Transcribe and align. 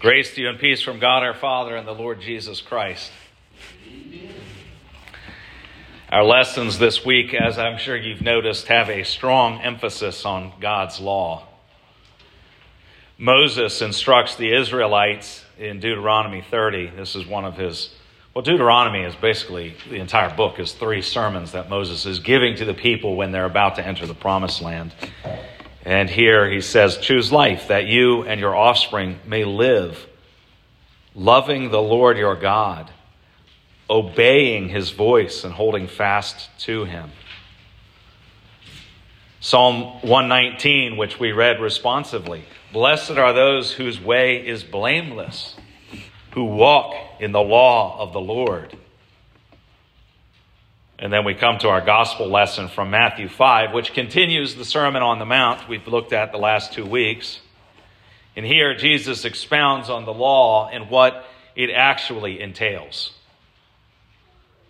Grace 0.00 0.34
to 0.34 0.40
you 0.40 0.48
and 0.48 0.58
peace 0.58 0.80
from 0.80 0.98
God 0.98 1.22
our 1.22 1.34
Father 1.34 1.76
and 1.76 1.86
the 1.86 1.92
Lord 1.92 2.22
Jesus 2.22 2.62
Christ. 2.62 3.12
Our 6.08 6.24
lessons 6.24 6.78
this 6.78 7.04
week, 7.04 7.34
as 7.34 7.58
I'm 7.58 7.76
sure 7.76 7.98
you've 7.98 8.22
noticed, 8.22 8.68
have 8.68 8.88
a 8.88 9.02
strong 9.02 9.60
emphasis 9.60 10.24
on 10.24 10.54
God's 10.58 11.00
law. 11.00 11.46
Moses 13.18 13.82
instructs 13.82 14.36
the 14.36 14.54
Israelites 14.54 15.44
in 15.58 15.80
Deuteronomy 15.80 16.40
30. 16.50 16.92
This 16.96 17.14
is 17.14 17.26
one 17.26 17.44
of 17.44 17.58
his, 17.58 17.94
well, 18.32 18.42
Deuteronomy 18.42 19.02
is 19.02 19.14
basically 19.16 19.76
the 19.90 19.96
entire 19.96 20.34
book, 20.34 20.58
is 20.58 20.72
three 20.72 21.02
sermons 21.02 21.52
that 21.52 21.68
Moses 21.68 22.06
is 22.06 22.20
giving 22.20 22.56
to 22.56 22.64
the 22.64 22.72
people 22.72 23.16
when 23.16 23.32
they're 23.32 23.44
about 23.44 23.76
to 23.76 23.86
enter 23.86 24.06
the 24.06 24.14
promised 24.14 24.62
land. 24.62 24.94
And 25.84 26.10
here 26.10 26.48
he 26.50 26.60
says, 26.60 26.98
Choose 26.98 27.32
life 27.32 27.68
that 27.68 27.86
you 27.86 28.22
and 28.22 28.40
your 28.40 28.54
offspring 28.54 29.18
may 29.26 29.44
live, 29.44 30.06
loving 31.14 31.70
the 31.70 31.80
Lord 31.80 32.18
your 32.18 32.36
God, 32.36 32.90
obeying 33.88 34.68
his 34.68 34.90
voice 34.90 35.42
and 35.44 35.54
holding 35.54 35.88
fast 35.88 36.50
to 36.60 36.84
him. 36.84 37.10
Psalm 39.40 40.00
119, 40.02 40.98
which 40.98 41.18
we 41.18 41.32
read 41.32 41.60
responsively 41.60 42.44
Blessed 42.72 43.12
are 43.12 43.32
those 43.32 43.72
whose 43.72 44.00
way 44.00 44.46
is 44.46 44.62
blameless, 44.62 45.56
who 46.32 46.44
walk 46.44 46.94
in 47.18 47.32
the 47.32 47.40
law 47.40 47.98
of 47.98 48.12
the 48.12 48.20
Lord. 48.20 48.76
And 51.02 51.10
then 51.10 51.24
we 51.24 51.32
come 51.34 51.56
to 51.60 51.70
our 51.70 51.80
gospel 51.80 52.28
lesson 52.28 52.68
from 52.68 52.90
Matthew 52.90 53.30
5, 53.30 53.72
which 53.72 53.94
continues 53.94 54.54
the 54.54 54.66
Sermon 54.66 55.02
on 55.02 55.18
the 55.18 55.24
Mount 55.24 55.66
we've 55.66 55.88
looked 55.88 56.12
at 56.12 56.30
the 56.30 56.36
last 56.36 56.74
two 56.74 56.84
weeks. 56.84 57.40
And 58.36 58.44
here 58.44 58.74
Jesus 58.74 59.24
expounds 59.24 59.88
on 59.88 60.04
the 60.04 60.12
law 60.12 60.68
and 60.68 60.90
what 60.90 61.24
it 61.56 61.70
actually 61.70 62.42
entails. 62.42 63.14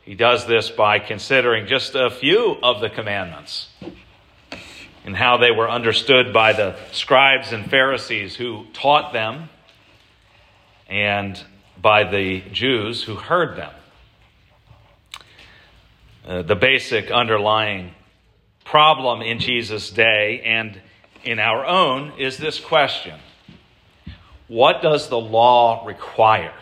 He 0.02 0.14
does 0.14 0.46
this 0.46 0.70
by 0.70 1.00
considering 1.00 1.66
just 1.66 1.96
a 1.96 2.10
few 2.10 2.56
of 2.62 2.80
the 2.80 2.90
commandments 2.90 3.66
and 5.04 5.16
how 5.16 5.36
they 5.36 5.50
were 5.50 5.68
understood 5.68 6.32
by 6.32 6.52
the 6.52 6.76
scribes 6.92 7.52
and 7.52 7.68
Pharisees 7.68 8.36
who 8.36 8.66
taught 8.72 9.12
them 9.12 9.48
and 10.88 11.42
by 11.82 12.04
the 12.04 12.42
Jews 12.52 13.02
who 13.02 13.16
heard 13.16 13.56
them. 13.56 13.72
Uh, 16.26 16.42
the 16.42 16.56
basic 16.56 17.10
underlying 17.10 17.92
problem 18.64 19.22
in 19.22 19.38
Jesus' 19.38 19.90
day 19.90 20.42
and 20.44 20.80
in 21.24 21.38
our 21.38 21.64
own 21.64 22.12
is 22.18 22.36
this 22.36 22.60
question 22.60 23.18
What 24.48 24.82
does 24.82 25.08
the 25.08 25.18
law 25.18 25.86
require? 25.86 26.54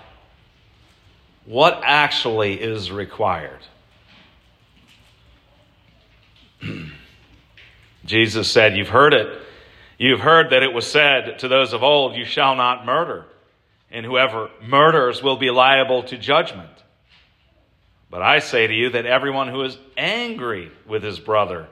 What 1.45 1.81
actually 1.83 2.61
is 2.61 2.93
required? 2.93 3.61
Jesus 8.05 8.51
said, 8.51 8.77
You've 8.77 8.89
heard 8.89 9.15
it. 9.15 9.43
You've 9.99 10.21
heard 10.21 10.51
that 10.51 10.63
it 10.63 10.73
was 10.73 10.87
said 10.87 11.41
to 11.41 11.49
those 11.49 11.73
of 11.73 11.83
old, 11.83 12.15
You 12.15 12.25
shall 12.25 12.55
not 12.55 12.87
murder, 12.87 13.25
and 13.91 14.07
whoever 14.07 14.51
murders 14.63 15.23
will 15.23 15.37
be 15.37 15.51
liable 15.51 16.05
to 16.05 16.17
judgment. 16.17 16.71
But 18.11 18.23
I 18.23 18.39
say 18.39 18.67
to 18.67 18.73
you 18.73 18.91
that 18.91 19.05
everyone 19.05 19.49
who 19.49 19.63
is 19.63 19.77
angry 19.97 20.71
with 20.87 21.03
his 21.03 21.19
brother 21.19 21.67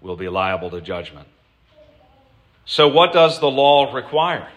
will 0.00 0.16
be 0.16 0.28
liable 0.28 0.70
to 0.70 0.80
judgment. 0.80 1.26
So, 2.64 2.88
what 2.88 3.12
does 3.12 3.40
the 3.40 3.50
law 3.50 3.92
require? 3.92 4.48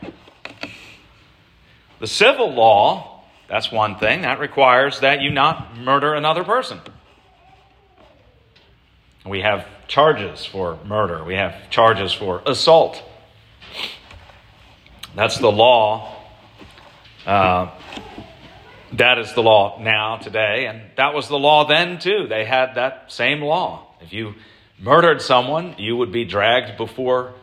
The 2.00 2.08
civil 2.08 2.54
law, 2.54 3.23
that's 3.48 3.72
one 3.72 3.98
thing, 3.98 4.22
that 4.22 4.40
requires 4.40 5.00
that 5.00 5.22
you 5.22 5.32
not 5.32 5.78
murder 5.78 6.14
another 6.14 6.44
person. 6.44 6.80
We 9.26 9.42
have 9.42 9.66
charges 9.88 10.45
for 10.45 10.78
murder, 10.86 11.23
we 11.23 11.36
have 11.36 11.70
charges 11.72 12.14
for 12.14 12.44
assault. 12.45 13.02
That's 15.16 15.38
the 15.39 15.52
law. 15.52 16.16
Uh, 17.26 17.72
that 18.98 19.20
is 19.20 19.33
the 19.33 19.42
law 19.42 19.80
now, 19.82 20.17
today, 20.17 20.67
and 20.67 20.82
that 20.95 21.14
was 21.14 21.28
the 21.28 21.39
law 21.39 21.66
then, 21.66 22.00
too. 22.00 22.28
They 22.28 22.45
had 22.45 22.76
that 22.76 23.11
same 23.11 23.42
law. 23.42 23.88
If 24.02 24.14
you 24.14 24.36
murdered 24.80 25.22
someone, 25.22 25.76
you 25.78 25.95
would 25.98 26.11
be 26.11 26.26
dragged 26.26 26.78
before 26.78 27.34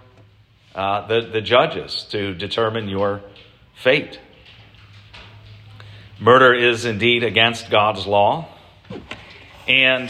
uh, 0.75 1.07
the, 1.07 1.23
the 1.33 1.41
judges 1.41 2.05
to 2.11 2.35
determine 2.35 2.89
your 2.89 3.23
fate. 3.75 4.21
Murder 6.21 6.55
is 6.55 6.85
indeed 6.85 7.25
against 7.25 7.71
God's 7.71 8.07
law. 8.07 8.49
And 9.67 10.09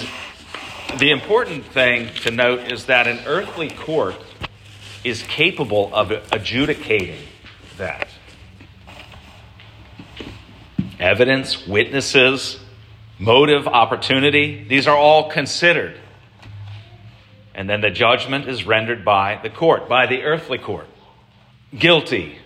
the 0.99 1.11
important 1.11 1.65
thing 1.65 2.09
to 2.23 2.31
note 2.31 2.71
is 2.71 2.87
that 2.87 3.07
an 3.07 3.21
earthly 3.27 3.71
court 3.71 4.17
is 5.05 5.23
capable 5.23 5.91
of 5.95 6.11
adjudicating 6.11 7.23
that 7.79 8.09
evidence, 11.03 11.67
witnesses, 11.67 12.59
motive, 13.19 13.67
opportunity. 13.67 14.65
These 14.69 14.87
are 14.87 14.97
all 14.97 15.31
considered. 15.31 15.99
And 17.55 17.69
then 17.69 17.81
the 17.81 17.91
judgment 17.91 18.49
is 18.49 18.65
rendered 18.65 19.05
by 19.05 19.41
the 19.43 19.51
court, 19.51 19.89
by 19.89 20.07
the 20.07 20.23
earthly 20.23 20.59
court. 20.59 20.87
Guilty, 21.77 22.39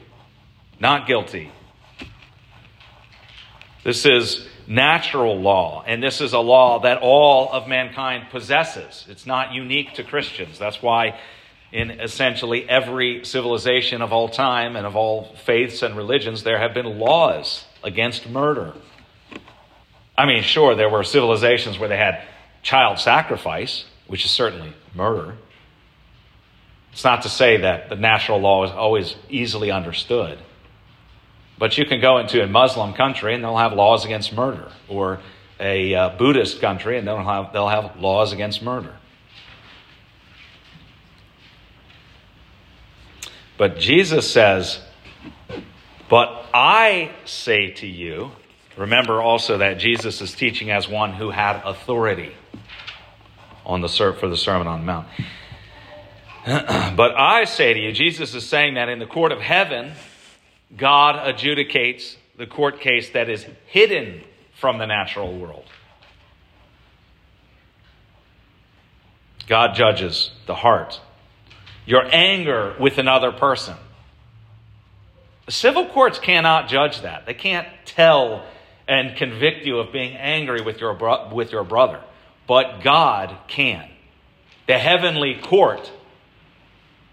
not 0.81 1.06
guilty. 1.06 1.53
This 3.84 4.05
is 4.05 4.49
natural 4.67 5.38
law, 5.38 5.84
and 5.87 6.03
this 6.03 6.21
is 6.21 6.33
a 6.33 6.41
law 6.41 6.81
that 6.81 6.99
all 6.99 7.53
of 7.53 7.69
mankind 7.69 8.31
possesses. 8.31 9.05
It's 9.09 9.27
not 9.27 9.53
unique 9.53 9.94
to 9.94 10.03
Christians. 10.03 10.59
That's 10.59 10.83
why, 10.83 11.21
in 11.73 11.91
essentially 11.91 12.69
every 12.69 13.25
civilization 13.25 14.03
of 14.03 14.12
all 14.12 14.28
time 14.28 14.75
and 14.75 14.87
of 14.87 14.97
all 14.97 15.34
faiths 15.44 15.83
and 15.83 15.94
religions, 15.97 16.43
there 16.43 16.59
have 16.59 16.75
been 16.75 16.99
laws 16.99 17.66
against 17.82 18.28
murder. 18.28 18.72
I 20.16 20.26
mean, 20.26 20.42
sure, 20.42 20.75
there 20.75 20.88
were 20.88 21.04
civilizations 21.04 21.78
where 21.78 21.88
they 21.88 21.97
had 21.97 22.22
child 22.62 22.98
sacrifice, 22.98 23.84
which 24.06 24.25
is 24.25 24.31
certainly 24.31 24.72
murder. 24.94 25.37
It's 26.92 27.04
not 27.04 27.22
to 27.22 27.28
say 27.28 27.59
that 27.59 27.91
the 27.91 27.97
natural 27.97 28.38
law 28.38 28.64
is 28.64 28.70
always 28.70 29.14
easily 29.28 29.70
understood. 29.70 30.38
But 31.59 31.76
you 31.78 31.84
can 31.84 32.00
go 32.00 32.19
into 32.19 32.42
a 32.42 32.47
Muslim 32.47 32.94
country 32.94 33.34
and 33.34 33.44
they'll 33.44 33.56
have 33.56 33.72
laws 33.72 34.04
against 34.04 34.32
murder, 34.32 34.70
or 34.88 35.20
a 35.60 35.94
uh, 35.94 36.08
Buddhist 36.16 36.60
country 36.60 36.98
and 36.98 37.06
they'll 37.06 37.22
have, 37.22 37.53
they'll 37.53 37.69
have 37.69 37.97
laws 37.98 38.32
against 38.32 38.62
murder. 38.62 38.94
But 43.58 43.78
Jesus 43.78 44.31
says, 44.31 44.81
But 46.09 46.47
I 46.55 47.11
say 47.25 47.71
to 47.72 47.87
you, 47.87 48.31
remember 48.77 49.21
also 49.21 49.59
that 49.59 49.78
Jesus 49.78 50.21
is 50.21 50.33
teaching 50.33 50.71
as 50.71 50.89
one 50.89 51.12
who 51.12 51.31
had 51.31 51.61
authority 51.65 52.33
on 53.65 53.81
the 53.81 53.89
for 53.89 54.28
the 54.28 54.37
Sermon 54.37 54.69
on 54.69 54.81
the 54.81 54.87
Mount. 54.87 55.09
but 56.97 57.17
I 57.17 57.44
say 57.44 57.75
to 57.75 57.81
you, 57.81 57.93
Jesus 57.93 58.34
is 58.34 58.49
saying 58.49 58.75
that 58.75 58.89
in 58.89 59.00
the 59.00 59.06
court 59.06 59.33
of 59.33 59.41
heaven, 59.41 59.93
God 60.77 61.17
adjudicates 61.17 62.17
the 62.37 62.47
court 62.47 62.81
case 62.81 63.11
that 63.11 63.28
is 63.28 63.44
hidden 63.67 64.23
from 64.61 64.78
the 64.78 64.87
natural 64.87 65.37
world. 65.37 65.65
God 69.49 69.75
judges 69.75 70.31
the 70.47 70.55
heart. 70.55 71.00
Your 71.84 72.05
anger 72.12 72.77
with 72.78 72.99
another 72.99 73.33
person 73.33 73.77
Civil 75.49 75.87
courts 75.87 76.19
cannot 76.19 76.69
judge 76.69 77.03
that. 77.03 77.26
They 77.26 77.35
can't 77.35 77.69
tell 77.85 78.44
and 78.88 79.17
convict 79.17 79.65
you 79.65 79.79
of 79.79 79.93
being 79.93 80.17
angry 80.17 80.61
with 80.61 80.81
your, 80.81 80.94
bro- 80.94 81.32
with 81.32 81.53
your 81.53 81.65
brother. 81.65 82.00
But 82.47 82.82
God 82.82 83.37
can. 83.49 83.88
The 84.67 84.79
heavenly 84.79 85.35
court 85.35 85.91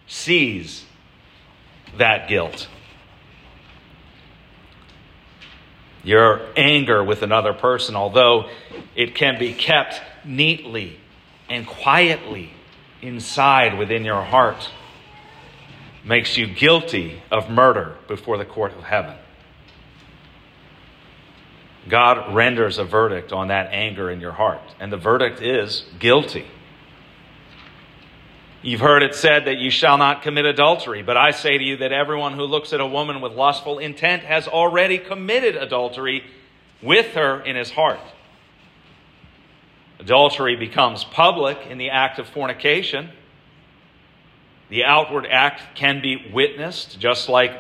sees 0.08 0.86
that 1.98 2.28
guilt. 2.28 2.68
Your 6.04 6.42
anger 6.58 7.04
with 7.04 7.22
another 7.22 7.54
person, 7.54 7.96
although 7.96 8.50
it 8.96 9.16
can 9.16 9.40
be 9.40 9.54
kept 9.54 10.02
neatly 10.26 11.00
and 11.50 11.66
quietly 11.66 12.52
inside 13.02 13.78
within 13.78 14.04
your 14.04 14.22
heart 14.22 14.70
makes 16.04 16.38
you 16.38 16.48
guilty 16.48 17.22
of 17.32 17.50
murder 17.50 17.98
before 18.08 18.38
the 18.38 18.46
court 18.46 18.74
of 18.74 18.84
heaven. 18.84 19.16
God 21.90 22.34
renders 22.34 22.78
a 22.78 22.86
verdict 22.86 23.34
on 23.34 23.50
that 23.50 23.74
anger 23.74 24.10
in 24.10 24.22
your 24.22 24.32
heart, 24.32 24.62
and 24.80 24.92
the 24.92 24.98
verdict 24.98 25.42
is 25.42 25.86
guilty. 26.00 26.46
You've 28.62 28.80
heard 28.80 29.04
it 29.04 29.14
said 29.14 29.46
that 29.46 29.58
you 29.58 29.70
shall 29.70 29.98
not 29.98 30.22
commit 30.22 30.46
adultery, 30.46 31.04
but 31.04 31.18
I 31.18 31.32
say 31.32 31.58
to 31.58 31.64
you 31.64 31.78
that 31.78 31.92
everyone 31.92 32.34
who 32.34 32.44
looks 32.44 32.72
at 32.72 32.80
a 32.80 32.86
woman 32.88 33.20
with 33.20 33.34
lustful 33.34 33.78
intent 33.78 34.24
has 34.24 34.48
already 34.48 34.98
committed 34.98 35.58
adultery 35.58 36.24
with 36.82 37.08
her 37.08 37.42
in 37.42 37.58
his 37.58 37.72
heart. 37.72 38.00
Adultery 40.00 40.56
becomes 40.56 41.04
public 41.04 41.58
in 41.70 41.78
the 41.78 41.90
act 41.90 42.20
of 42.20 42.28
fornication. 42.28 43.10
The 44.74 44.86
outward 44.86 45.28
act 45.30 45.76
can 45.76 46.02
be 46.02 46.32
witnessed, 46.34 47.00
just 47.00 47.30
like 47.30 47.52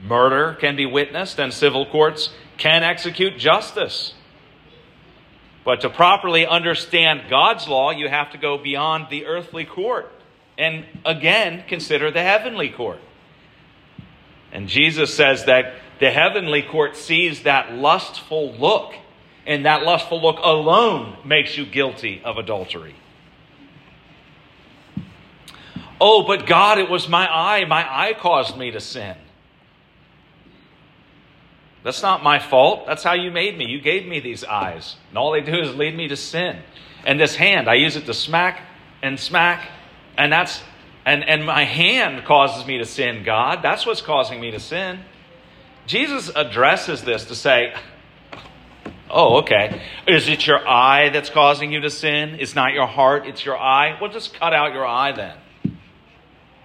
murder 0.00 0.56
can 0.60 0.76
be 0.76 0.86
witnessed, 0.86 1.40
and 1.40 1.52
civil 1.52 1.84
courts 1.86 2.30
can 2.56 2.84
execute 2.84 3.36
justice. 3.36 4.14
But 5.64 5.80
to 5.80 5.90
properly 5.90 6.46
understand 6.46 7.22
God's 7.28 7.66
law, 7.66 7.90
you 7.90 8.08
have 8.08 8.30
to 8.30 8.38
go 8.38 8.58
beyond 8.58 9.08
the 9.10 9.26
earthly 9.26 9.64
court 9.64 10.12
and 10.56 10.84
again 11.04 11.64
consider 11.66 12.12
the 12.12 12.22
heavenly 12.22 12.68
court. 12.68 13.00
And 14.52 14.68
Jesus 14.68 15.12
says 15.12 15.46
that 15.46 15.74
the 15.98 16.12
heavenly 16.12 16.62
court 16.62 16.94
sees 16.96 17.42
that 17.42 17.72
lustful 17.72 18.52
look, 18.52 18.94
and 19.48 19.66
that 19.66 19.82
lustful 19.82 20.22
look 20.22 20.38
alone 20.40 21.16
makes 21.24 21.58
you 21.58 21.66
guilty 21.66 22.22
of 22.24 22.38
adultery. 22.38 22.94
Oh, 26.04 26.24
but 26.24 26.46
God, 26.46 26.78
it 26.78 26.90
was 26.90 27.08
my 27.08 27.32
eye. 27.32 27.64
My 27.64 27.86
eye 27.88 28.12
caused 28.12 28.58
me 28.58 28.72
to 28.72 28.80
sin. 28.80 29.14
That's 31.84 32.02
not 32.02 32.24
my 32.24 32.40
fault. 32.40 32.88
That's 32.88 33.04
how 33.04 33.12
you 33.12 33.30
made 33.30 33.56
me. 33.56 33.66
You 33.66 33.80
gave 33.80 34.08
me 34.08 34.18
these 34.18 34.42
eyes. 34.42 34.96
And 35.10 35.16
all 35.18 35.30
they 35.30 35.42
do 35.42 35.56
is 35.60 35.76
lead 35.76 35.96
me 35.96 36.08
to 36.08 36.16
sin. 36.16 36.58
And 37.06 37.20
this 37.20 37.36
hand, 37.36 37.70
I 37.70 37.74
use 37.74 37.94
it 37.94 38.06
to 38.06 38.14
smack 38.14 38.62
and 39.00 39.18
smack. 39.18 39.68
And 40.18 40.32
that's 40.32 40.60
and, 41.06 41.22
and 41.22 41.46
my 41.46 41.62
hand 41.62 42.24
causes 42.24 42.66
me 42.66 42.78
to 42.78 42.84
sin, 42.84 43.22
God. 43.22 43.60
That's 43.62 43.86
what's 43.86 44.02
causing 44.02 44.40
me 44.40 44.50
to 44.50 44.58
sin. 44.58 44.98
Jesus 45.86 46.32
addresses 46.34 47.02
this 47.02 47.26
to 47.26 47.36
say, 47.36 47.74
Oh, 49.08 49.36
okay. 49.42 49.80
Is 50.08 50.26
it 50.26 50.48
your 50.48 50.66
eye 50.66 51.10
that's 51.10 51.30
causing 51.30 51.70
you 51.70 51.78
to 51.82 51.90
sin? 51.90 52.38
It's 52.40 52.56
not 52.56 52.72
your 52.72 52.88
heart, 52.88 53.24
it's 53.24 53.44
your 53.44 53.56
eye. 53.56 53.96
Well, 54.00 54.10
just 54.10 54.34
cut 54.34 54.52
out 54.52 54.72
your 54.72 54.84
eye 54.84 55.12
then 55.12 55.36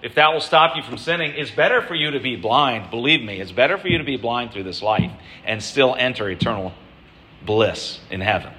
if 0.08 0.16
that 0.16 0.32
will 0.32 0.40
stop 0.40 0.78
you 0.78 0.84
from 0.84 0.98
sinning, 0.98 1.34
it's 1.36 1.52
better 1.52 1.82
for 1.82 1.94
you 1.94 2.12
to 2.12 2.20
be 2.22 2.38
blind. 2.38 2.90
Believe 2.90 3.22
me, 3.22 3.42
it's 3.42 3.52
better 3.52 3.78
for 3.78 3.90
you 3.90 3.98
to 3.98 4.06
be 4.06 4.16
blind 4.16 4.54
through 4.54 4.64
this 4.64 4.82
life 4.82 5.12
and 5.44 5.62
still 5.62 5.98
enter 6.00 6.30
eternal 6.30 6.72
bliss 7.46 8.00
in 8.10 8.22
heaven. 8.22 8.54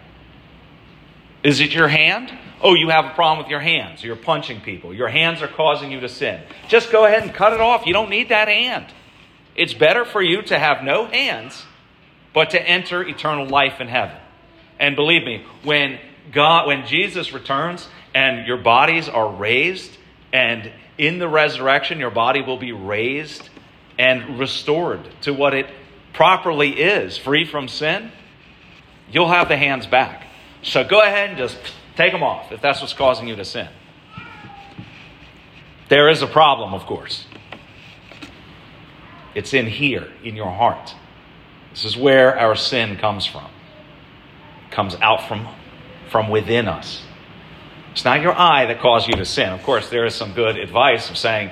Is 1.43 1.61
it 1.61 1.73
your 1.73 1.89
hand? 1.89 2.31
Oh, 2.61 2.75
you 2.75 2.91
have 2.91 3.07
a 3.07 3.15
problem 3.15 3.39
with 3.39 3.51
your 3.51 3.61
hands. 3.61 4.05
You're 4.05 4.15
punching 4.15 4.61
people. 4.61 4.93
Your 4.93 5.09
hands 5.09 5.41
are 5.41 5.49
causing 5.49 5.91
you 5.91 6.01
to 6.01 6.09
sin. 6.11 6.39
Just 6.69 6.93
go 6.93 7.07
ahead 7.07 7.23
and 7.23 7.33
cut 7.33 7.55
it 7.55 7.63
off. 7.63 7.87
You 7.87 7.95
don't 7.95 8.11
need 8.11 8.29
that 8.29 8.49
hand. 8.49 8.85
It's 9.57 9.73
better 9.73 10.05
for 10.05 10.21
you 10.21 10.43
to 10.43 10.59
have 10.59 10.85
no 10.85 11.07
hands, 11.07 11.65
but 12.35 12.51
to 12.51 12.63
enter 12.63 13.03
eternal 13.09 13.47
life 13.47 13.81
in 13.81 13.89
heaven. 13.89 14.19
And 14.79 14.97
believe 14.97 15.25
me, 15.25 15.47
when 15.65 15.99
God, 16.31 16.67
when 16.67 16.85
Jesus 16.85 17.33
returns 17.33 17.89
and 18.13 18.47
your 18.47 18.59
bodies 18.59 19.09
are 19.09 19.33
raised 19.33 19.97
and 20.31 20.71
in 20.99 21.19
the 21.19 21.29
resurrection, 21.29 21.99
your 21.99 22.11
body 22.11 22.43
will 22.43 22.59
be 22.59 22.73
raised 22.73 23.49
and 23.99 24.39
restored 24.39 25.01
to 25.23 25.33
what 25.33 25.55
it 25.55 25.67
properly 26.13 26.81
is, 26.81 27.17
free 27.17 27.45
from 27.45 27.69
sin. 27.69 28.11
You'll 29.11 29.29
have 29.29 29.49
the 29.49 29.57
hands 29.57 29.87
back. 29.87 30.27
So 30.63 30.85
go 30.85 31.01
ahead 31.01 31.31
and 31.31 31.39
just 31.39 31.57
take 31.97 32.13
them 32.13 32.23
off 32.23 32.53
if 32.53 32.61
that's 32.61 32.81
what's 32.81 32.93
causing 32.93 33.29
you 33.29 33.37
to 33.37 33.45
sin. 33.45 33.69
There 35.89 36.09
is 36.09 36.21
a 36.21 36.27
problem, 36.27 36.75
of 36.75 36.85
course. 36.85 37.27
It's 39.35 39.55
in 39.55 39.67
here, 39.67 40.13
in 40.23 40.37
your 40.37 40.51
heart. 40.51 40.95
This 41.71 41.85
is 41.85 41.97
where 41.97 42.39
our 42.39 42.57
sin 42.57 42.97
comes 42.97 43.25
from. 43.25 43.49
It 44.67 44.73
comes 44.73 44.97
out 44.97 45.29
from, 45.29 45.49
from 46.11 46.29
within 46.29 46.67
us. 46.67 47.03
It's 47.99 48.05
not 48.05 48.23
your 48.23 48.39
eye 48.39 48.67
that 48.67 48.79
caused 48.79 49.09
you 49.09 49.15
to 49.15 49.25
sin. 49.25 49.49
Of 49.49 49.65
course, 49.65 49.91
there 49.91 50.07
is 50.07 50.15
some 50.15 50.33
good 50.33 50.57
advice 50.57 51.11
of 51.11 51.19
saying 51.19 51.51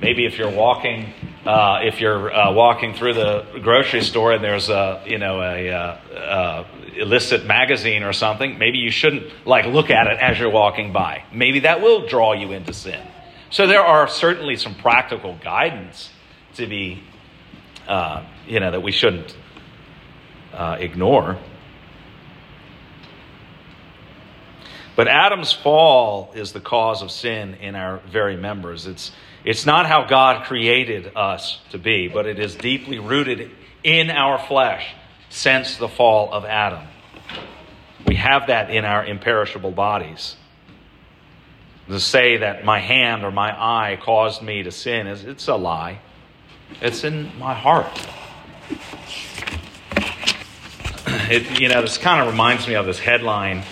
maybe 0.00 0.26
if 0.26 0.36
you're 0.36 0.50
walking, 0.50 1.12
uh, 1.46 1.82
if 1.84 2.00
you're 2.00 2.34
uh, 2.34 2.52
walking 2.52 2.94
through 2.94 3.14
the 3.14 3.60
grocery 3.62 4.02
store 4.02 4.32
and 4.32 4.42
there's 4.42 4.70
a 4.70 5.04
you 5.06 5.18
know 5.18 5.40
a 5.40 5.70
uh, 5.70 5.76
uh, 6.16 6.64
illicit 6.96 7.46
magazine 7.46 8.02
or 8.02 8.12
something, 8.12 8.58
maybe 8.58 8.78
you 8.78 8.90
shouldn't 8.90 9.46
like 9.46 9.66
look 9.66 9.88
at 9.88 10.08
it 10.08 10.18
as 10.18 10.36
you're 10.36 10.50
walking 10.50 10.92
by. 10.92 11.22
Maybe 11.32 11.60
that 11.60 11.80
will 11.80 12.08
draw 12.08 12.32
you 12.32 12.50
into 12.50 12.72
sin. 12.72 13.06
So 13.50 13.68
there 13.68 13.84
are 13.84 14.08
certainly 14.08 14.56
some 14.56 14.74
practical 14.74 15.38
guidance 15.44 16.10
to 16.54 16.66
be, 16.66 17.04
uh, 17.86 18.24
you 18.48 18.58
know, 18.58 18.72
that 18.72 18.82
we 18.82 18.90
shouldn't 18.90 19.32
ignore. 20.52 21.38
But 24.98 25.06
Adam's 25.06 25.52
fall 25.52 26.32
is 26.34 26.52
the 26.52 26.58
cause 26.58 27.02
of 27.02 27.12
sin 27.12 27.54
in 27.60 27.76
our 27.76 27.98
very 28.10 28.36
members. 28.36 28.84
It's, 28.88 29.12
it's 29.44 29.64
not 29.64 29.86
how 29.86 30.08
God 30.08 30.44
created 30.46 31.12
us 31.14 31.60
to 31.70 31.78
be, 31.78 32.08
but 32.08 32.26
it 32.26 32.40
is 32.40 32.56
deeply 32.56 32.98
rooted 32.98 33.48
in 33.84 34.10
our 34.10 34.40
flesh 34.40 34.84
since 35.30 35.76
the 35.76 35.86
fall 35.86 36.32
of 36.32 36.44
Adam. 36.44 36.84
We 38.08 38.16
have 38.16 38.48
that 38.48 38.70
in 38.70 38.84
our 38.84 39.06
imperishable 39.06 39.70
bodies. 39.70 40.34
To 41.86 42.00
say 42.00 42.38
that 42.38 42.64
my 42.64 42.80
hand 42.80 43.22
or 43.22 43.30
my 43.30 43.52
eye 43.52 44.00
caused 44.02 44.42
me 44.42 44.64
to 44.64 44.72
sin 44.72 45.06
is 45.06 45.22
it's 45.22 45.46
a 45.46 45.54
lie. 45.54 46.00
It's 46.80 47.04
in 47.04 47.38
my 47.38 47.54
heart. 47.54 47.86
It, 51.30 51.60
you 51.60 51.68
know, 51.68 51.82
this 51.82 51.98
kind 51.98 52.20
of 52.20 52.26
reminds 52.26 52.66
me 52.66 52.74
of 52.74 52.86
this 52.86 52.98
headline 52.98 53.62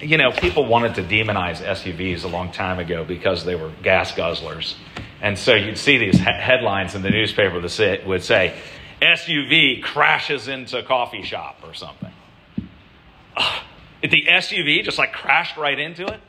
you 0.00 0.16
know, 0.16 0.30
people 0.30 0.64
wanted 0.66 0.94
to 0.96 1.02
demonize 1.02 1.62
SUVs 1.62 2.24
a 2.24 2.28
long 2.28 2.52
time 2.52 2.78
ago 2.78 3.04
because 3.04 3.44
they 3.44 3.54
were 3.54 3.70
gas 3.82 4.12
guzzlers. 4.12 4.74
And 5.20 5.36
so 5.36 5.54
you'd 5.54 5.78
see 5.78 5.98
these 5.98 6.16
he- 6.16 6.24
headlines 6.24 6.94
in 6.94 7.02
the 7.02 7.10
newspaper 7.10 7.60
that 7.60 8.06
would 8.06 8.22
say, 8.22 8.58
SUV 9.02 9.82
crashes 9.82 10.48
into 10.48 10.82
coffee 10.82 11.22
shop 11.22 11.60
or 11.64 11.74
something. 11.74 12.12
The 14.02 14.26
SUV 14.28 14.84
just 14.84 14.98
like 14.98 15.12
crashed 15.12 15.56
right 15.56 15.78
into 15.78 16.06
it, 16.06 16.20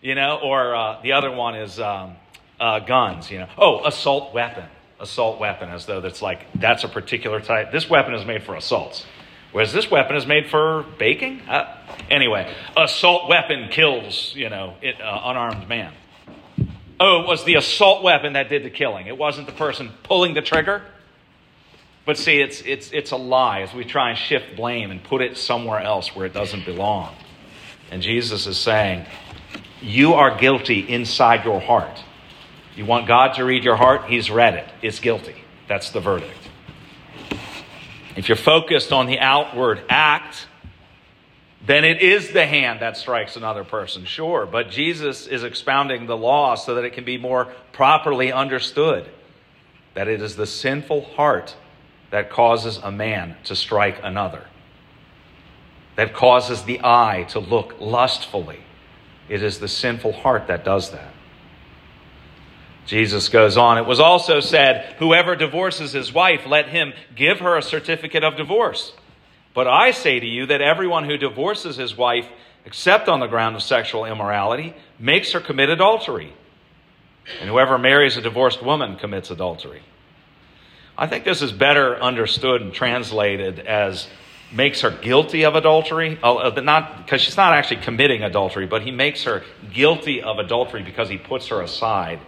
you 0.00 0.14
know, 0.14 0.38
or 0.42 0.74
uh, 0.74 1.02
the 1.02 1.12
other 1.12 1.32
one 1.32 1.56
is 1.56 1.80
um, 1.80 2.14
uh, 2.60 2.78
guns, 2.80 3.30
you 3.30 3.38
know. 3.38 3.48
Oh, 3.58 3.84
assault 3.84 4.32
weapon. 4.32 4.64
Assault 5.00 5.40
weapon, 5.40 5.68
as 5.68 5.86
though 5.86 6.00
that's 6.00 6.22
like, 6.22 6.46
that's 6.54 6.84
a 6.84 6.88
particular 6.88 7.40
type. 7.40 7.72
This 7.72 7.90
weapon 7.90 8.14
is 8.14 8.24
made 8.24 8.44
for 8.44 8.54
assaults. 8.54 9.04
Whereas 9.52 9.72
this 9.72 9.90
weapon 9.90 10.16
is 10.16 10.26
made 10.26 10.48
for 10.50 10.84
baking? 10.98 11.42
Uh, 11.42 11.76
anyway, 12.10 12.52
assault 12.76 13.28
weapon 13.28 13.68
kills, 13.70 14.32
you 14.34 14.48
know, 14.48 14.74
it, 14.80 15.00
uh, 15.00 15.20
unarmed 15.24 15.68
man. 15.68 15.92
Oh, 16.98 17.20
it 17.20 17.26
was 17.26 17.44
the 17.44 17.56
assault 17.56 18.02
weapon 18.02 18.32
that 18.32 18.48
did 18.48 18.64
the 18.64 18.70
killing. 18.70 19.06
It 19.06 19.18
wasn't 19.18 19.46
the 19.46 19.52
person 19.52 19.90
pulling 20.04 20.34
the 20.34 20.40
trigger. 20.40 20.82
But 22.04 22.16
see, 22.16 22.40
it's, 22.40 22.62
it's, 22.62 22.90
it's 22.92 23.10
a 23.10 23.16
lie 23.16 23.60
as 23.60 23.72
we 23.74 23.84
try 23.84 24.10
and 24.10 24.18
shift 24.18 24.56
blame 24.56 24.90
and 24.90 25.02
put 25.02 25.20
it 25.20 25.36
somewhere 25.36 25.80
else 25.80 26.16
where 26.16 26.26
it 26.26 26.32
doesn't 26.32 26.64
belong. 26.64 27.14
And 27.90 28.02
Jesus 28.02 28.46
is 28.46 28.56
saying, 28.56 29.06
You 29.80 30.14
are 30.14 30.36
guilty 30.38 30.80
inside 30.80 31.44
your 31.44 31.60
heart. 31.60 32.02
You 32.74 32.86
want 32.86 33.06
God 33.06 33.34
to 33.34 33.44
read 33.44 33.64
your 33.64 33.76
heart? 33.76 34.06
He's 34.06 34.30
read 34.30 34.54
it. 34.54 34.68
It's 34.80 34.98
guilty. 34.98 35.34
That's 35.68 35.90
the 35.90 36.00
verdict. 36.00 36.41
If 38.16 38.28
you're 38.28 38.36
focused 38.36 38.92
on 38.92 39.06
the 39.06 39.18
outward 39.18 39.82
act, 39.88 40.46
then 41.64 41.84
it 41.84 42.02
is 42.02 42.32
the 42.32 42.44
hand 42.44 42.80
that 42.80 42.96
strikes 42.96 43.36
another 43.36 43.64
person, 43.64 44.04
sure. 44.04 44.46
But 44.46 44.70
Jesus 44.70 45.26
is 45.26 45.44
expounding 45.44 46.06
the 46.06 46.16
law 46.16 46.56
so 46.56 46.74
that 46.74 46.84
it 46.84 46.92
can 46.92 47.04
be 47.04 47.18
more 47.18 47.46
properly 47.72 48.32
understood 48.32 49.08
that 49.94 50.08
it 50.08 50.20
is 50.20 50.36
the 50.36 50.46
sinful 50.46 51.02
heart 51.02 51.54
that 52.10 52.30
causes 52.30 52.78
a 52.78 52.90
man 52.90 53.36
to 53.44 53.54
strike 53.54 53.98
another, 54.02 54.46
that 55.96 56.12
causes 56.12 56.62
the 56.64 56.80
eye 56.82 57.26
to 57.30 57.38
look 57.38 57.76
lustfully. 57.78 58.60
It 59.28 59.42
is 59.42 59.60
the 59.60 59.68
sinful 59.68 60.12
heart 60.12 60.48
that 60.48 60.64
does 60.64 60.90
that. 60.90 61.11
Jesus 62.86 63.28
goes 63.28 63.56
on, 63.56 63.78
it 63.78 63.86
was 63.86 64.00
also 64.00 64.40
said, 64.40 64.94
Whoever 64.98 65.36
divorces 65.36 65.92
his 65.92 66.12
wife, 66.12 66.46
let 66.46 66.68
him 66.68 66.92
give 67.14 67.38
her 67.38 67.56
a 67.56 67.62
certificate 67.62 68.24
of 68.24 68.36
divorce. 68.36 68.92
But 69.54 69.68
I 69.68 69.90
say 69.90 70.18
to 70.18 70.26
you 70.26 70.46
that 70.46 70.60
everyone 70.60 71.04
who 71.04 71.16
divorces 71.16 71.76
his 71.76 71.96
wife, 71.96 72.26
except 72.64 73.08
on 73.08 73.20
the 73.20 73.26
ground 73.26 73.54
of 73.54 73.62
sexual 73.62 74.04
immorality, 74.04 74.74
makes 74.98 75.32
her 75.32 75.40
commit 75.40 75.68
adultery. 75.68 76.32
And 77.40 77.48
whoever 77.48 77.78
marries 77.78 78.16
a 78.16 78.20
divorced 78.20 78.62
woman 78.62 78.96
commits 78.96 79.30
adultery. 79.30 79.82
I 80.96 81.06
think 81.06 81.24
this 81.24 81.42
is 81.42 81.52
better 81.52 81.96
understood 82.00 82.62
and 82.62 82.72
translated 82.72 83.60
as 83.60 84.08
makes 84.52 84.82
her 84.82 84.90
guilty 84.90 85.44
of 85.44 85.54
adultery. 85.54 86.18
Uh, 86.22 86.50
not 86.62 86.98
because 86.98 87.20
she's 87.20 87.36
not 87.36 87.54
actually 87.54 87.80
committing 87.80 88.22
adultery, 88.22 88.66
but 88.66 88.82
he 88.82 88.90
makes 88.90 89.24
her 89.24 89.42
guilty 89.72 90.22
of 90.22 90.38
adultery 90.38 90.82
because 90.82 91.08
he 91.08 91.16
puts 91.16 91.48
her 91.48 91.62
aside, 91.62 92.20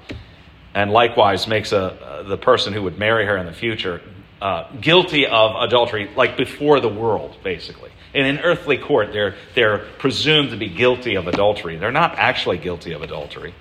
and 0.74 0.90
likewise 0.90 1.46
makes 1.46 1.72
a, 1.72 1.78
uh, 1.78 2.22
the 2.24 2.36
person 2.36 2.72
who 2.72 2.82
would 2.82 2.98
marry 2.98 3.26
her 3.26 3.36
in 3.36 3.46
the 3.46 3.52
future 3.52 4.00
uh, 4.42 4.70
guilty 4.80 5.26
of 5.26 5.56
adultery, 5.62 6.10
like 6.16 6.36
before 6.36 6.80
the 6.80 6.88
world, 6.88 7.36
basically. 7.42 7.90
In 8.12 8.26
an 8.26 8.40
earthly 8.40 8.76
court, 8.76 9.12
they're 9.12 9.34
they're 9.54 9.78
presumed 9.98 10.50
to 10.50 10.56
be 10.56 10.68
guilty 10.68 11.14
of 11.16 11.26
adultery. 11.26 11.76
They're 11.76 11.90
not 11.90 12.18
actually 12.18 12.58
guilty 12.58 12.92
of 12.92 13.02
adultery. 13.02 13.54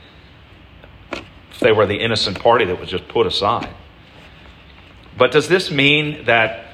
If 1.12 1.60
they 1.60 1.72
were 1.72 1.86
the 1.86 2.00
innocent 2.00 2.39
party 2.39 2.65
that 2.65 2.79
was 2.79 2.89
just 2.89 3.08
put 3.08 3.27
aside. 3.27 3.74
But 5.17 5.32
does 5.32 5.48
this 5.48 5.72
mean 5.72 6.25
that 6.25 6.65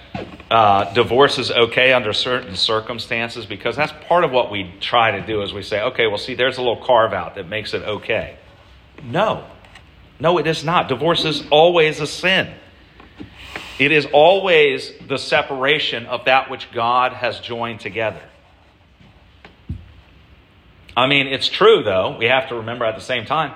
uh, 0.49 0.91
divorce 0.93 1.37
is 1.37 1.51
okay 1.51 1.93
under 1.93 2.13
certain 2.13 2.55
circumstances 2.55 3.45
because 3.45 3.75
that's 3.75 3.93
part 4.07 4.23
of 4.23 4.31
what 4.31 4.49
we 4.49 4.73
try 4.79 5.11
to 5.11 5.25
do 5.25 5.43
is 5.43 5.53
we 5.53 5.61
say 5.61 5.81
okay 5.81 6.07
well 6.07 6.17
see 6.17 6.33
there's 6.33 6.57
a 6.57 6.61
little 6.61 6.83
carve 6.83 7.13
out 7.13 7.35
that 7.35 7.47
makes 7.47 7.75
it 7.75 7.83
okay 7.83 8.35
no 9.03 9.45
no 10.19 10.37
it 10.37 10.47
is 10.47 10.63
not 10.63 10.87
divorce 10.87 11.25
is 11.25 11.43
always 11.49 11.99
a 11.99 12.07
sin 12.07 12.53
it 13.79 13.91
is 13.91 14.05
always 14.11 14.91
the 15.07 15.17
separation 15.17 16.05
of 16.05 16.25
that 16.25 16.49
which 16.49 16.71
god 16.71 17.13
has 17.13 17.39
joined 17.39 17.79
together 17.79 18.21
i 20.95 21.07
mean 21.07 21.27
it's 21.27 21.47
true 21.47 21.83
though 21.83 22.17
we 22.17 22.25
have 22.25 22.49
to 22.49 22.55
remember 22.55 22.85
at 22.85 22.95
the 22.95 23.01
same 23.01 23.25
time 23.25 23.53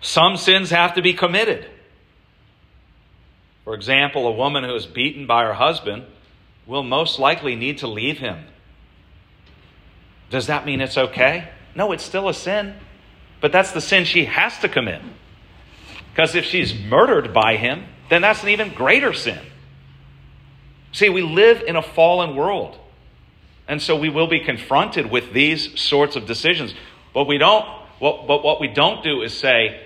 some 0.00 0.36
sins 0.36 0.70
have 0.70 0.94
to 0.94 1.02
be 1.02 1.14
committed 1.14 1.66
for 3.64 3.74
example, 3.74 4.26
a 4.26 4.32
woman 4.32 4.62
who 4.62 4.74
is 4.74 4.84
beaten 4.84 5.26
by 5.26 5.44
her 5.44 5.54
husband 5.54 6.04
will 6.66 6.82
most 6.82 7.18
likely 7.18 7.56
need 7.56 7.78
to 7.78 7.86
leave 7.86 8.18
him. 8.18 8.44
Does 10.30 10.46
that 10.48 10.66
mean 10.66 10.80
it's 10.80 10.98
okay? 10.98 11.48
No, 11.74 11.92
it's 11.92 12.04
still 12.04 12.28
a 12.28 12.34
sin. 12.34 12.74
But 13.40 13.52
that's 13.52 13.72
the 13.72 13.80
sin 13.80 14.04
she 14.04 14.26
has 14.26 14.58
to 14.58 14.68
commit. 14.68 15.00
Because 16.14 16.36
if 16.36 16.44
she's 16.44 16.72
murdered 16.72 17.34
by 17.34 17.56
him, 17.56 17.86
then 18.08 18.22
that's 18.22 18.44
an 18.44 18.50
even 18.50 18.72
greater 18.72 19.12
sin. 19.12 19.40
See, 20.92 21.08
we 21.08 21.22
live 21.22 21.62
in 21.62 21.74
a 21.74 21.82
fallen 21.82 22.36
world. 22.36 22.78
And 23.66 23.82
so 23.82 23.96
we 23.96 24.10
will 24.10 24.28
be 24.28 24.38
confronted 24.38 25.10
with 25.10 25.32
these 25.32 25.80
sorts 25.80 26.14
of 26.14 26.24
decisions. 26.24 26.72
But 27.12 27.24
we 27.24 27.36
don't 27.36 27.64
what, 27.98 28.28
but 28.28 28.44
what 28.44 28.60
we 28.60 28.68
don't 28.68 29.02
do 29.02 29.22
is 29.22 29.32
say, 29.36 29.80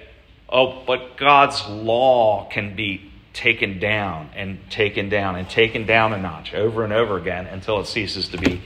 oh, 0.51 0.83
but 0.87 1.17
God's 1.17 1.67
law 1.69 2.47
can 2.51 2.77
be 2.77 3.11
taken 3.33 3.79
down 3.79 4.31
and 4.35 4.59
taken 4.71 5.09
down 5.09 5.37
and 5.37 5.49
taken 5.49 5.87
down 5.87 6.13
a 6.13 6.19
notch 6.19 6.53
over 6.53 6.85
and 6.85 6.93
over 6.93 7.17
again 7.17 7.47
until 7.47 7.81
it 7.81 7.87
ceases 7.87 8.29
to 8.31 8.39
be 8.39 8.61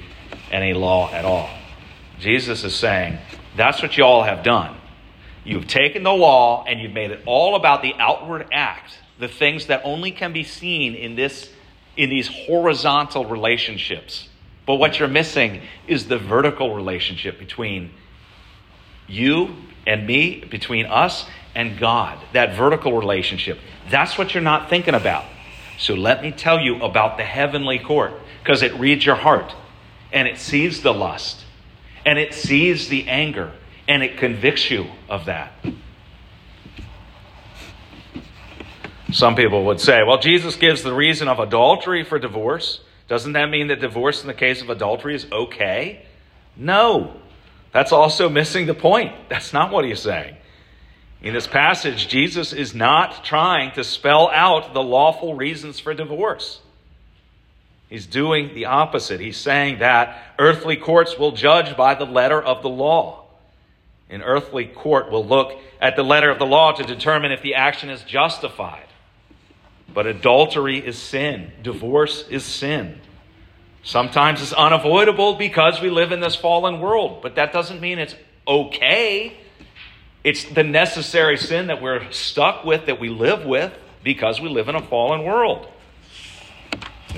any 0.51 0.73
law 0.73 1.13
at 1.13 1.25
all. 1.25 1.49
Jesus 2.19 2.65
is 2.65 2.75
saying, 2.75 3.19
that's 3.57 3.83
what 3.83 3.97
you 3.99 4.05
all 4.05 4.23
have 4.23 4.43
done. 4.43 4.75
You've 5.45 5.67
taken 5.67 6.03
the 6.03 6.13
law 6.13 6.65
and 6.65 6.81
you've 6.81 6.93
made 6.93 7.11
it 7.11 7.23
all 7.27 7.57
about 7.57 7.83
the 7.83 7.95
outward 7.99 8.47
act, 8.53 8.99
the 9.19 9.29
things 9.29 9.67
that 9.67 9.83
only 9.85 10.13
can 10.13 10.33
be 10.33 10.45
seen 10.45 10.95
in 10.95 11.17
this 11.17 11.51
in 11.97 12.09
these 12.09 12.29
horizontal 12.29 13.27
relationships. 13.27 14.29
But 14.65 14.77
what 14.77 14.99
you're 14.99 15.09
missing 15.09 15.61
is 15.87 16.09
the 16.09 16.19
vertical 16.19 16.75
relationship 16.75 17.39
between 17.39 17.91
you 19.07 19.57
and 19.87 20.07
me, 20.07 20.45
between 20.45 20.87
us 20.87 21.27
and 21.55 21.79
God, 21.79 22.19
that 22.33 22.55
vertical 22.55 22.97
relationship. 22.97 23.59
That's 23.91 24.17
what 24.17 24.33
you're 24.33 24.43
not 24.43 24.71
thinking 24.71 24.95
about. 24.95 25.25
So 25.79 25.95
let 25.95 26.23
me 26.23 26.31
tell 26.31 26.61
you 26.61 26.83
about 26.83 27.17
the 27.17 27.25
heavenly 27.25 27.79
court 27.79 28.15
because 28.43 28.63
it 28.63 28.73
reads 28.75 29.05
your 29.05 29.17
heart 29.17 29.53
and 30.13 30.29
it 30.29 30.39
sees 30.39 30.83
the 30.83 30.95
lust 30.95 31.45
and 32.07 32.19
it 32.19 32.33
sees 32.33 32.89
the 32.89 33.09
anger 33.09 33.53
and 33.89 34.03
it 34.03 34.19
convicts 34.19 34.71
you 34.71 34.87
of 35.09 35.27
that. 35.27 35.53
Some 39.13 39.35
people 39.35 39.67
would 39.67 39.81
say, 39.81 40.03
well, 40.03 40.19
Jesus 40.19 40.57
gives 40.57 40.83
the 40.83 40.95
reason 40.95 41.29
of 41.29 41.39
adultery 41.39 42.03
for 42.03 42.19
divorce. 42.19 42.81
Doesn't 43.09 43.33
that 43.33 43.51
mean 43.51 43.67
that 43.69 43.81
divorce 43.81 44.23
in 44.23 44.27
the 44.27 44.35
case 44.35 44.63
of 44.63 44.71
adultery 44.71 45.15
is 45.15 45.27
okay? 45.31 46.07
No. 46.57 47.15
That's 47.73 47.93
also 47.93 48.29
missing 48.29 48.67
the 48.67 48.75
point. 48.75 49.13
That's 49.29 49.53
not 49.53 49.71
what 49.71 49.85
he's 49.85 50.01
saying. 50.01 50.37
In 51.23 51.35
this 51.35 51.47
passage, 51.47 52.09
Jesus 52.09 52.53
is 52.53 52.75
not 52.75 53.25
trying 53.25 53.73
to 53.73 53.85
spell 53.85 54.29
out 54.31 54.75
the 54.75 54.83
lawful 54.83 55.35
reasons 55.35 55.79
for 55.79 55.95
divorce. 55.95 56.61
He's 57.89 58.07
doing 58.07 58.55
the 58.55 58.67
opposite. 58.67 59.21
He's 59.21 59.37
saying 59.37 59.81
that 59.81 60.35
earthly 60.39 60.77
courts 60.77 61.19
will 61.19 61.33
judge 61.33 61.77
by 61.77 61.95
the 61.95 62.07
letter 62.07 62.41
of 62.41 62.63
the 62.63 62.71
law. 62.71 63.22
An 64.11 64.23
earthly 64.23 64.67
court 64.67 65.11
will 65.11 65.25
look 65.25 65.59
at 65.81 65.97
the 65.97 66.03
letter 66.03 66.31
of 66.31 66.39
the 66.39 66.47
law 66.47 66.73
to 66.73 66.83
determine 66.83 67.33
if 67.33 67.43
the 67.43 67.55
action 67.55 67.91
is 67.91 68.03
justified. 68.03 68.87
But 69.93 70.07
adultery 70.07 70.79
is 70.79 70.99
sin, 70.99 71.53
divorce 71.63 72.27
is 72.29 72.45
sin. 72.45 73.01
Sometimes 73.83 74.41
it's 74.41 74.53
unavoidable 74.53 75.35
because 75.35 75.81
we 75.81 75.91
live 75.91 76.13
in 76.13 76.21
this 76.21 76.37
fallen 76.37 76.81
world, 76.81 77.21
but 77.23 77.35
that 77.35 77.53
doesn't 77.53 77.81
mean 77.81 77.99
it's 77.99 78.15
okay. 78.47 79.37
It's 80.23 80.45
the 80.45 80.63
necessary 80.63 81.37
sin 81.37 81.67
that 81.67 81.83
we're 81.83 82.11
stuck 82.13 82.65
with, 82.65 82.87
that 82.87 83.01
we 83.01 83.09
live 83.09 83.45
with, 83.45 83.73
because 84.05 84.41
we 84.41 84.49
live 84.49 84.69
in 84.69 84.77
a 84.77 84.83
fallen 84.83 85.25
world. 85.25 85.67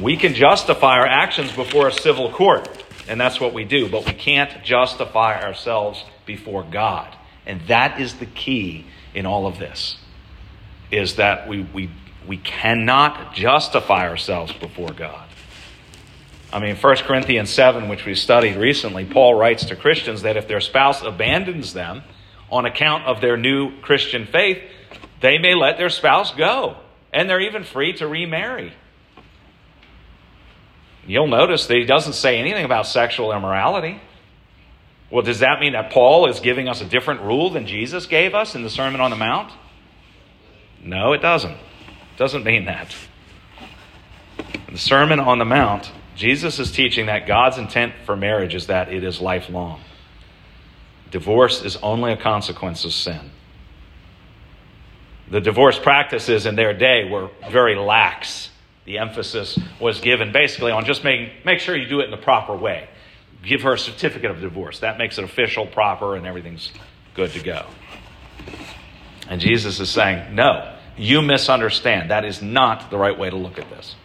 We 0.01 0.17
can 0.17 0.35
justify 0.35 0.99
our 0.99 1.07
actions 1.07 1.53
before 1.53 1.89
a 1.89 1.93
civil 1.93 2.33
court, 2.33 2.67
and 3.09 3.21
that's 3.21 3.41
what 3.41 3.53
we 3.53 3.65
do, 3.65 3.89
but 3.89 4.07
we 4.07 4.13
can't 4.13 4.65
justify 4.65 5.41
ourselves 5.43 6.03
before 6.27 6.63
God. 6.63 7.15
And 7.47 7.61
that 7.69 8.01
is 8.01 8.15
the 8.15 8.27
key 8.27 8.87
in 9.15 9.27
all 9.27 9.47
of 9.47 9.59
this, 9.59 9.97
is 10.91 11.17
that 11.17 11.47
we, 11.47 11.61
we, 11.61 11.91
we 12.27 12.37
cannot 12.37 13.35
justify 13.35 14.09
ourselves 14.09 14.53
before 14.53 14.93
God. 14.93 15.29
I 16.53 16.61
mean, 16.61 16.77
1 16.77 16.97
Corinthians 16.99 17.51
7, 17.51 17.89
which 17.89 18.07
we 18.07 18.15
studied 18.15 18.57
recently, 18.57 19.05
Paul 19.05 19.35
writes 19.35 19.65
to 19.67 19.77
Christians 19.77 20.23
that 20.23 20.37
if 20.37 20.47
their 20.47 20.61
spouse 20.61 21.03
abandons 21.03 21.75
them, 21.75 22.03
on 22.51 22.67
account 22.67 23.05
of 23.05 23.21
their 23.21 23.37
new 23.37 23.77
Christian 23.81 24.27
faith, 24.27 24.63
they 25.21 25.39
may 25.39 25.55
let 25.55 25.77
their 25.77 25.91
spouse 25.91 26.33
go. 26.33 26.77
And 27.13 27.29
they're 27.29 27.41
even 27.41 27.65
free 27.65 27.93
to 27.95 28.07
remarry. 28.07 28.73
You'll 31.07 31.27
notice 31.27 31.67
that 31.67 31.77
he 31.77 31.85
doesn't 31.85 32.15
say 32.15 32.39
anything 32.39 32.65
about 32.65 32.87
sexual 32.87 33.33
immorality. 33.33 34.01
Well, 35.15 35.23
does 35.23 35.39
that 35.39 35.61
mean 35.61 35.75
that 35.75 35.93
Paul 35.93 36.27
is 36.29 36.41
giving 36.41 36.67
us 36.69 36.81
a 36.81 36.85
different 36.85 37.21
rule 37.21 37.49
than 37.49 37.69
Jesus 37.69 38.07
gave 38.07 38.35
us 38.35 38.57
in 38.57 38.65
the 38.65 38.69
Sermon 38.69 39.01
on 39.01 39.11
the 39.11 39.17
Mount? 39.17 39.53
No, 40.83 41.13
it 41.13 41.23
doesn't. 41.23 41.53
It 41.53 42.19
doesn't 42.19 42.43
mean 42.43 42.65
that. 42.65 42.93
In 44.67 44.75
the 44.75 44.79
Sermon 44.81 45.21
on 45.21 45.39
the 45.39 45.45
Mount, 45.45 45.93
Jesus 46.17 46.59
is 46.59 46.73
teaching 46.73 47.07
that 47.07 47.29
God's 47.29 47.59
intent 47.59 47.93
for 48.05 48.17
marriage 48.17 48.57
is 48.57 48.67
that 48.67 48.93
it 48.93 49.05
is 49.05 49.21
lifelong. 49.21 49.83
Divorce 51.13 51.65
is 51.65 51.77
only 51.77 52.11
a 52.11 52.17
consequence 52.17 52.85
of 52.85 52.93
sin. 52.93 53.31
The 55.31 55.41
divorce 55.41 55.79
practices 55.79 56.45
in 56.45 56.57
their 56.57 56.75
day 56.75 57.09
were 57.09 57.31
very 57.53 57.77
lax. 57.77 58.51
The 58.85 58.99
emphasis 58.99 59.61
was 59.81 60.01
given 60.01 60.33
basically 60.33 60.73
on 60.73 60.85
just 60.85 61.05
making, 61.05 61.31
make 61.45 61.61
sure 61.61 61.77
you 61.77 61.87
do 61.87 62.01
it 62.01 62.07
in 62.07 62.11
the 62.11 62.17
proper 62.17 62.57
way. 62.57 62.89
Give 63.47 63.63
her 63.63 63.75
a 63.75 63.79
certificate 63.79 64.31
of 64.31 64.41
divorce. 64.41 64.81
That 64.81 64.99
makes 64.99 65.19
it 65.19 65.25
official, 65.25 65.67
proper, 65.67 66.17
and 66.17 66.27
everything's 66.27 66.73
good 67.15 67.31
to 67.33 67.43
go. 67.43 67.67
And 69.29 69.41
Jesus 69.41 69.81
is 69.81 69.91
saying, 69.91 70.35
no, 70.35 70.75
you 70.97 71.23
misunderstand. 71.23 72.11
That 72.11 72.25
is 72.25 72.43
not 72.43 72.91
the 72.91 72.99
right 72.99 73.19
way 73.19 73.31
to 73.31 73.37
look 73.37 73.59
at 73.59 73.69
this. 73.71 73.97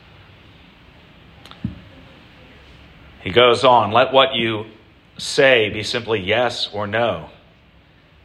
He 3.21 3.31
goes 3.31 3.63
on, 3.63 3.91
let 3.91 4.13
what 4.13 4.35
you 4.35 4.65
say 5.17 5.69
be 5.69 5.83
simply 5.83 6.19
yes 6.19 6.69
or 6.73 6.87
no. 6.87 7.29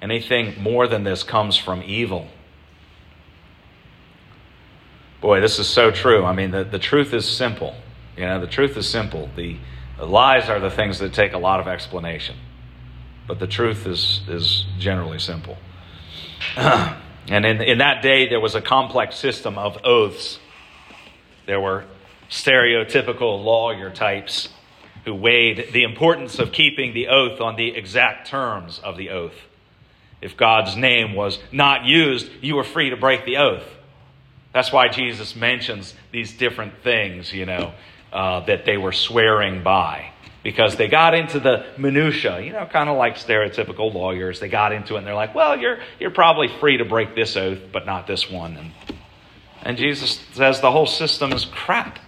Anything 0.01 0.63
more 0.63 0.87
than 0.87 1.05
this 1.05 1.23
comes 1.23 1.57
from 1.57 1.83
evil. 1.83 2.29
Boy, 5.21 5.41
this 5.41 5.59
is 5.59 5.67
so 5.67 5.91
true. 5.91 6.25
I 6.25 6.33
mean, 6.35 6.51
the, 6.51 6.65
the 6.65 6.79
truth 6.79 7.15
is 7.15 7.27
simple. 7.27 7.75
You 8.17 8.27
know, 8.27 8.41
the 8.41 8.47
truth 8.47 8.77
is 8.77 8.89
simple. 8.89 9.31
The, 9.35 9.57
the 9.97 10.07
lies 10.07 10.49
are 10.49 10.61
the 10.61 10.71
things 10.71 10.99
that 10.99 11.13
take 11.13 11.33
a 11.33 11.39
lot 11.39 11.61
of 11.61 11.69
explanation. 11.69 12.37
But 13.27 13.39
the 13.39 13.47
truth 13.47 13.87
is, 13.87 14.21
is 14.29 14.67
generally 14.79 15.19
simple. 15.19 15.57
and 16.57 17.47
in, 17.47 17.63
in 17.63 17.79
that 17.79 18.03
day, 18.03 18.29
there 18.29 18.41
was 18.41 18.55
a 18.55 18.61
complex 18.61 19.17
system 19.17 19.57
of 19.57 19.79
oaths. 19.85 20.39
There 21.47 21.61
were 21.61 21.85
stereotypical 22.29 23.43
lawyer 23.43 23.91
types 23.91 24.49
who 25.05 25.15
weighed 25.15 25.71
the 25.73 25.85
importance 25.85 26.39
of 26.39 26.53
keeping 26.53 26.95
the 26.95 27.09
oath 27.09 27.41
on 27.41 27.57
the 27.57 27.69
exact 27.69 28.27
terms 28.27 28.81
of 28.83 28.97
the 28.97 29.11
oath. 29.11 29.35
If 30.21 30.37
God's 30.37 30.77
name 30.77 31.15
was 31.15 31.39
not 31.53 31.85
used, 31.85 32.31
you 32.41 32.57
were 32.57 32.65
free 32.65 32.91
to 32.91 32.97
break 32.97 33.25
the 33.25 33.37
oath. 33.37 33.65
That's 34.53 34.73
why 34.73 34.89
Jesus 34.89 35.37
mentions 35.37 35.95
these 36.13 36.33
different 36.33 36.83
things, 36.83 37.33
you 37.33 37.45
know. 37.45 37.75
Uh, 38.15 38.41
that 38.47 38.65
they 38.65 38.77
were 38.77 38.93
swearing 38.93 39.63
by 39.63 40.11
because 40.45 40.77
they 40.77 40.87
got 40.87 41.15
into 41.15 41.41
the 41.41 41.67
minutia, 41.77 42.41
you 42.41 42.53
know, 42.53 42.65
kind 42.67 42.89
of 42.89 42.97
like 42.97 43.17
stereotypical 43.17 43.93
lawyers. 43.93 44.39
They 44.39 44.49
got 44.49 44.73
into 44.73 44.95
it 44.95 44.99
and 44.99 45.07
they're 45.07 45.15
like, 45.15 45.35
well, 45.35 45.59
you're, 45.59 45.79
you're 45.99 46.13
probably 46.13 46.49
free 46.61 46.77
to 46.77 46.85
break 46.85 47.17
this 47.17 47.37
oath, 47.37 47.59
but 47.73 47.87
not 47.87 48.07
this 48.07 48.31
one. 48.31 48.57
And, 48.57 48.73
and 49.63 49.77
Jesus 49.77 50.21
says 50.35 50.61
the 50.61 50.71
whole 50.71 50.87
system 50.87 51.33
is 51.33 51.45
crap. 51.45 51.99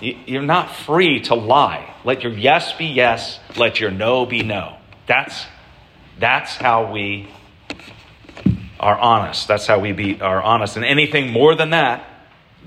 You're 0.00 0.42
not 0.42 0.74
free 0.74 1.20
to 1.22 1.34
lie. 1.34 1.92
Let 2.04 2.22
your 2.22 2.32
yes 2.32 2.72
be 2.74 2.86
yes, 2.86 3.40
let 3.56 3.80
your 3.80 3.90
no 3.90 4.26
be 4.26 4.42
no. 4.42 4.76
That's, 5.06 5.46
that's 6.18 6.54
how 6.56 6.92
we 6.92 7.28
are 8.78 8.98
honest. 8.98 9.48
That's 9.48 9.66
how 9.66 9.80
we 9.80 9.92
be, 9.92 10.20
are 10.20 10.42
honest. 10.42 10.76
And 10.76 10.84
anything 10.84 11.30
more 11.30 11.54
than 11.54 11.70
that 11.70 12.06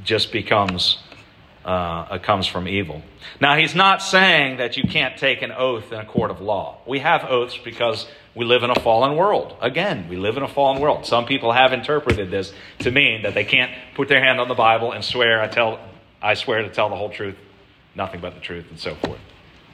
just 0.04 0.32
becomes 0.32 0.98
uh, 1.66 2.20
comes 2.20 2.46
from 2.46 2.68
evil. 2.68 3.02
Now, 3.42 3.58
he's 3.58 3.74
not 3.74 4.02
saying 4.02 4.58
that 4.58 4.78
you 4.78 4.84
can't 4.84 5.18
take 5.18 5.42
an 5.42 5.52
oath 5.52 5.92
in 5.92 6.00
a 6.00 6.06
court 6.06 6.30
of 6.30 6.40
law. 6.40 6.78
We 6.86 7.00
have 7.00 7.26
oaths 7.26 7.58
because 7.58 8.08
we 8.36 8.46
live 8.46 8.64
in 8.64 8.70
a 8.70 8.80
fallen 8.80 9.18
world. 9.18 9.56
Again, 9.62 10.08
we 10.08 10.16
live 10.16 10.38
in 10.38 10.44
a 10.44 10.48
fallen 10.48 10.80
world. 10.80 11.06
Some 11.08 11.26
people 11.26 11.52
have 11.52 11.74
interpreted 11.74 12.30
this 12.30 12.54
to 12.80 12.92
mean 12.92 13.24
that 13.24 13.34
they 13.34 13.46
can't 13.46 13.72
put 13.96 14.08
their 14.08 14.24
hand 14.24 14.40
on 14.40 14.48
the 14.48 14.54
Bible 14.54 14.92
and 14.92 15.04
swear, 15.04 15.42
I, 15.42 15.48
tell, 15.48 15.80
I 16.22 16.36
swear 16.36 16.62
to 16.62 16.70
tell 16.70 16.90
the 16.90 16.96
whole 16.96 17.10
truth, 17.10 17.36
nothing 17.96 18.22
but 18.22 18.36
the 18.36 18.42
truth, 18.42 18.68
and 18.70 18.80
so 18.80 18.94
forth. 18.96 19.20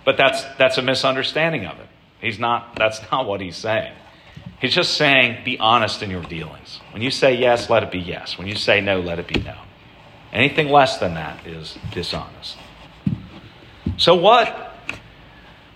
But 0.05 0.15
that's, 0.15 0.43
that's 0.57 0.77
a 0.77 0.81
misunderstanding 0.81 1.65
of 1.65 1.77
it. 1.79 1.87
He's 2.21 2.39
not, 2.39 2.75
that's 2.77 3.01
not 3.11 3.27
what 3.27 3.41
he's 3.41 3.57
saying. 3.57 3.93
He's 4.61 4.73
just 4.73 4.93
saying, 4.93 5.43
be 5.43 5.59
honest 5.59 6.03
in 6.03 6.09
your 6.09 6.23
dealings. 6.23 6.79
When 6.93 7.01
you 7.01 7.11
say 7.11 7.35
yes, 7.35 7.69
let 7.69 7.83
it 7.83 7.91
be 7.91 7.99
yes. 7.99 8.37
When 8.37 8.47
you 8.47 8.55
say 8.55 8.79
no, 8.79 9.01
let 9.01 9.19
it 9.19 9.27
be 9.27 9.41
no. 9.41 9.55
Anything 10.33 10.69
less 10.69 10.97
than 10.97 11.15
that 11.15 11.45
is 11.45 11.77
dishonest. 11.91 12.57
So, 13.97 14.15
what, 14.15 14.73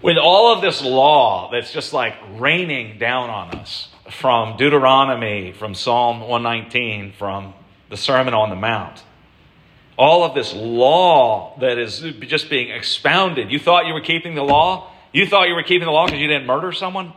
with 0.02 0.18
all 0.18 0.54
of 0.54 0.62
this 0.62 0.82
law 0.82 1.52
that's 1.52 1.74
just 1.74 1.94
like 1.94 2.16
raining 2.38 2.98
down 2.98 3.30
on 3.30 3.56
us 3.56 3.90
from 4.10 4.56
Deuteronomy, 4.58 5.52
from 5.52 5.74
Psalm 5.74 6.22
119, 6.22 7.14
from 7.14 7.54
the 7.90 7.98
Sermon 7.98 8.34
on 8.34 8.50
the 8.50 8.56
Mount, 8.56 9.04
all 9.98 10.24
of 10.24 10.36
this 10.36 10.54
law 10.54 11.58
that 11.60 11.78
is 11.78 12.00
just 12.22 12.50
being 12.50 12.70
expounded, 12.70 13.52
you 13.52 13.60
thought 13.60 13.88
you 13.88 13.94
were 13.94 14.02
keeping 14.02 14.36
the 14.36 14.44
law? 14.44 14.92
You 15.12 15.26
thought 15.26 15.48
you 15.48 15.56
were 15.56 15.64
keeping 15.64 15.86
the 15.86 15.92
law 15.92 16.06
because 16.06 16.20
you 16.20 16.28
didn't 16.28 16.46
murder 16.46 16.72
someone? 16.72 17.14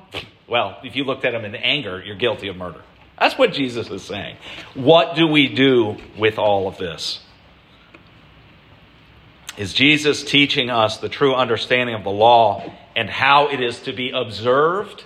Well, 0.47 0.79
if 0.83 0.97
you 0.97 1.05
looked 1.05 1.25
at 1.25 1.35
him 1.35 1.45
in 1.45 1.55
anger, 1.55 2.03
you're 2.05 2.17
guilty 2.17 2.49
of 2.49 2.57
murder. 2.57 2.81
That's 3.19 3.37
what 3.37 3.53
Jesus 3.53 3.91
is 3.91 4.03
saying. 4.03 4.37
What 4.75 5.17
do 5.17 5.27
we 5.27 5.49
do 5.49 5.97
with 6.17 6.39
all 6.39 6.69
of 6.69 6.79
this? 6.79 7.21
Is 9.59 9.75
Jesus 9.75 10.23
teaching 10.23 10.71
us 10.71 10.99
the 10.99 11.09
true 11.09 11.35
understanding 11.35 11.97
of 11.97 12.05
the 12.05 12.11
law 12.11 12.73
and 12.95 13.11
how 13.11 13.49
it 13.49 13.61
is 13.61 13.81
to 13.81 13.93
be 13.93 14.11
observed? 14.11 15.05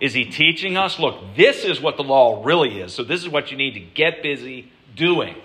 Is 0.00 0.14
he 0.14 0.24
teaching 0.24 0.78
us, 0.78 0.98
look, 0.98 1.36
this 1.36 1.66
is 1.66 1.78
what 1.78 1.98
the 1.98 2.02
law 2.02 2.42
really 2.42 2.80
is, 2.80 2.94
so 2.94 3.04
this 3.04 3.22
is 3.22 3.28
what 3.28 3.50
you 3.50 3.58
need 3.58 3.74
to 3.74 3.80
get 3.80 4.22
busy 4.22 4.72
doing? 4.96 5.36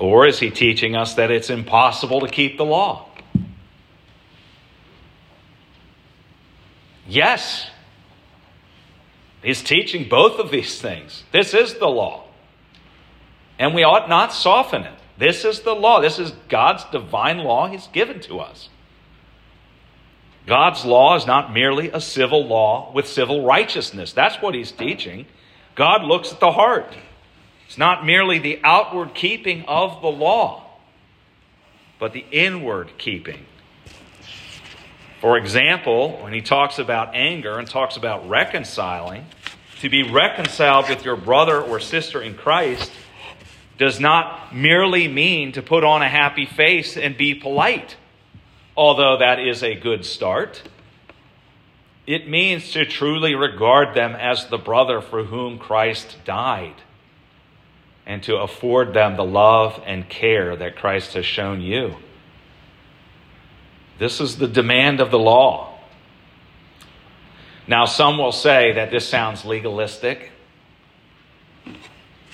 Or 0.00 0.26
is 0.26 0.40
he 0.40 0.50
teaching 0.50 0.96
us 0.96 1.14
that 1.14 1.30
it's 1.30 1.48
impossible 1.48 2.22
to 2.22 2.28
keep 2.28 2.58
the 2.58 2.64
law? 2.64 3.08
Yes. 7.06 7.70
He's 9.44 9.62
teaching 9.62 10.08
both 10.08 10.40
of 10.40 10.50
these 10.50 10.80
things. 10.80 11.22
This 11.32 11.54
is 11.54 11.74
the 11.74 11.86
law. 11.86 12.24
And 13.60 13.76
we 13.76 13.84
ought 13.84 14.08
not 14.08 14.32
soften 14.32 14.82
it. 14.82 14.97
This 15.18 15.44
is 15.44 15.60
the 15.60 15.74
law. 15.74 16.00
This 16.00 16.18
is 16.18 16.32
God's 16.48 16.84
divine 16.84 17.38
law 17.38 17.68
He's 17.68 17.88
given 17.88 18.20
to 18.20 18.38
us. 18.38 18.68
God's 20.46 20.84
law 20.84 21.16
is 21.16 21.26
not 21.26 21.52
merely 21.52 21.90
a 21.90 22.00
civil 22.00 22.46
law 22.46 22.92
with 22.94 23.06
civil 23.06 23.44
righteousness. 23.44 24.12
That's 24.12 24.36
what 24.36 24.54
He's 24.54 24.72
teaching. 24.72 25.26
God 25.74 26.04
looks 26.04 26.32
at 26.32 26.40
the 26.40 26.52
heart. 26.52 26.94
It's 27.66 27.76
not 27.76 28.06
merely 28.06 28.38
the 28.38 28.60
outward 28.64 29.14
keeping 29.14 29.64
of 29.66 30.00
the 30.00 30.08
law, 30.08 30.64
but 31.98 32.14
the 32.14 32.24
inward 32.30 32.92
keeping. 32.96 33.44
For 35.20 35.36
example, 35.36 36.16
when 36.22 36.32
he 36.32 36.40
talks 36.40 36.78
about 36.78 37.14
anger 37.14 37.58
and 37.58 37.68
talks 37.68 37.96
about 37.96 38.26
reconciling, 38.28 39.26
to 39.80 39.88
be 39.88 40.10
reconciled 40.10 40.88
with 40.88 41.04
your 41.04 41.16
brother 41.16 41.60
or 41.60 41.78
sister 41.78 42.22
in 42.22 42.34
Christ 42.34 42.90
does 43.78 44.00
not 44.00 44.54
merely 44.54 45.08
mean 45.08 45.52
to 45.52 45.62
put 45.62 45.84
on 45.84 46.02
a 46.02 46.08
happy 46.08 46.44
face 46.44 46.96
and 46.96 47.16
be 47.16 47.34
polite, 47.34 47.96
although 48.76 49.18
that 49.18 49.38
is 49.38 49.62
a 49.62 49.74
good 49.74 50.04
start. 50.04 50.62
It 52.06 52.28
means 52.28 52.72
to 52.72 52.84
truly 52.84 53.34
regard 53.34 53.94
them 53.94 54.16
as 54.16 54.46
the 54.46 54.58
brother 54.58 55.00
for 55.00 55.24
whom 55.24 55.58
Christ 55.58 56.16
died 56.24 56.74
and 58.06 58.22
to 58.22 58.36
afford 58.38 58.94
them 58.94 59.16
the 59.16 59.24
love 59.24 59.80
and 59.86 60.08
care 60.08 60.56
that 60.56 60.76
Christ 60.76 61.12
has 61.14 61.26
shown 61.26 61.60
you. 61.60 61.96
This 63.98 64.20
is 64.20 64.38
the 64.38 64.48
demand 64.48 65.00
of 65.00 65.10
the 65.10 65.18
law. 65.18 65.78
Now, 67.66 67.84
some 67.84 68.16
will 68.16 68.32
say 68.32 68.72
that 68.72 68.90
this 68.90 69.06
sounds 69.06 69.44
legalistic. 69.44 70.32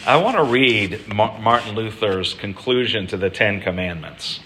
I 0.07 0.19
want 0.19 0.37
to 0.37 0.45
read 0.45 1.09
Martin 1.09 1.75
Luther's 1.75 2.35
conclusion 2.35 3.07
to 3.07 3.17
the 3.17 3.31
Ten 3.31 3.63
Commandments. 3.63 4.39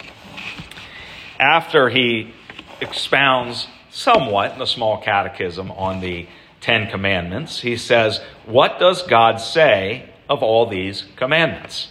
After 1.40 1.88
he 1.88 2.33
expounds 2.81 3.66
somewhat 3.90 4.53
in 4.53 4.61
the 4.61 4.66
small 4.66 5.03
catechism 5.03 5.73
on 5.73 6.01
the 6.01 6.29
Ten 6.61 6.88
Commandments, 6.88 7.59
he 7.59 7.77
says, 7.77 8.21
What 8.47 8.79
does 8.79 9.03
God 9.03 9.40
say 9.40 10.09
of 10.29 10.44
all 10.44 10.66
these 10.66 11.03
commandments? 11.16 11.88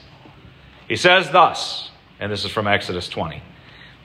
He 0.88 0.96
says 0.96 1.30
thus, 1.32 1.92
and 2.22 2.32
this 2.32 2.46
is 2.46 2.52
from 2.52 2.68
Exodus 2.68 3.10
20 3.10 3.44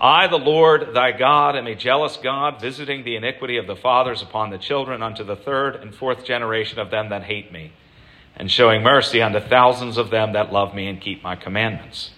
I, 0.00 0.26
the 0.26 0.38
Lord 0.40 0.92
thy 0.92 1.12
God, 1.12 1.54
am 1.54 1.68
a 1.68 1.76
jealous 1.76 2.16
God, 2.16 2.60
visiting 2.60 3.04
the 3.04 3.14
iniquity 3.14 3.58
of 3.58 3.68
the 3.68 3.76
fathers 3.76 4.22
upon 4.22 4.50
the 4.50 4.58
children 4.58 5.04
unto 5.04 5.22
the 5.22 5.36
third 5.36 5.76
and 5.76 5.94
fourth 5.94 6.24
generation 6.24 6.80
of 6.80 6.90
them 6.90 7.10
that 7.10 7.22
hate 7.22 7.52
me 7.52 7.70
and 8.36 8.50
showing 8.50 8.82
mercy 8.82 9.20
unto 9.20 9.40
thousands 9.40 9.96
of 9.96 10.10
them 10.10 10.32
that 10.32 10.52
love 10.52 10.74
me 10.74 10.86
and 10.86 11.00
keep 11.00 11.22
my 11.22 11.36
commandments. 11.36 12.10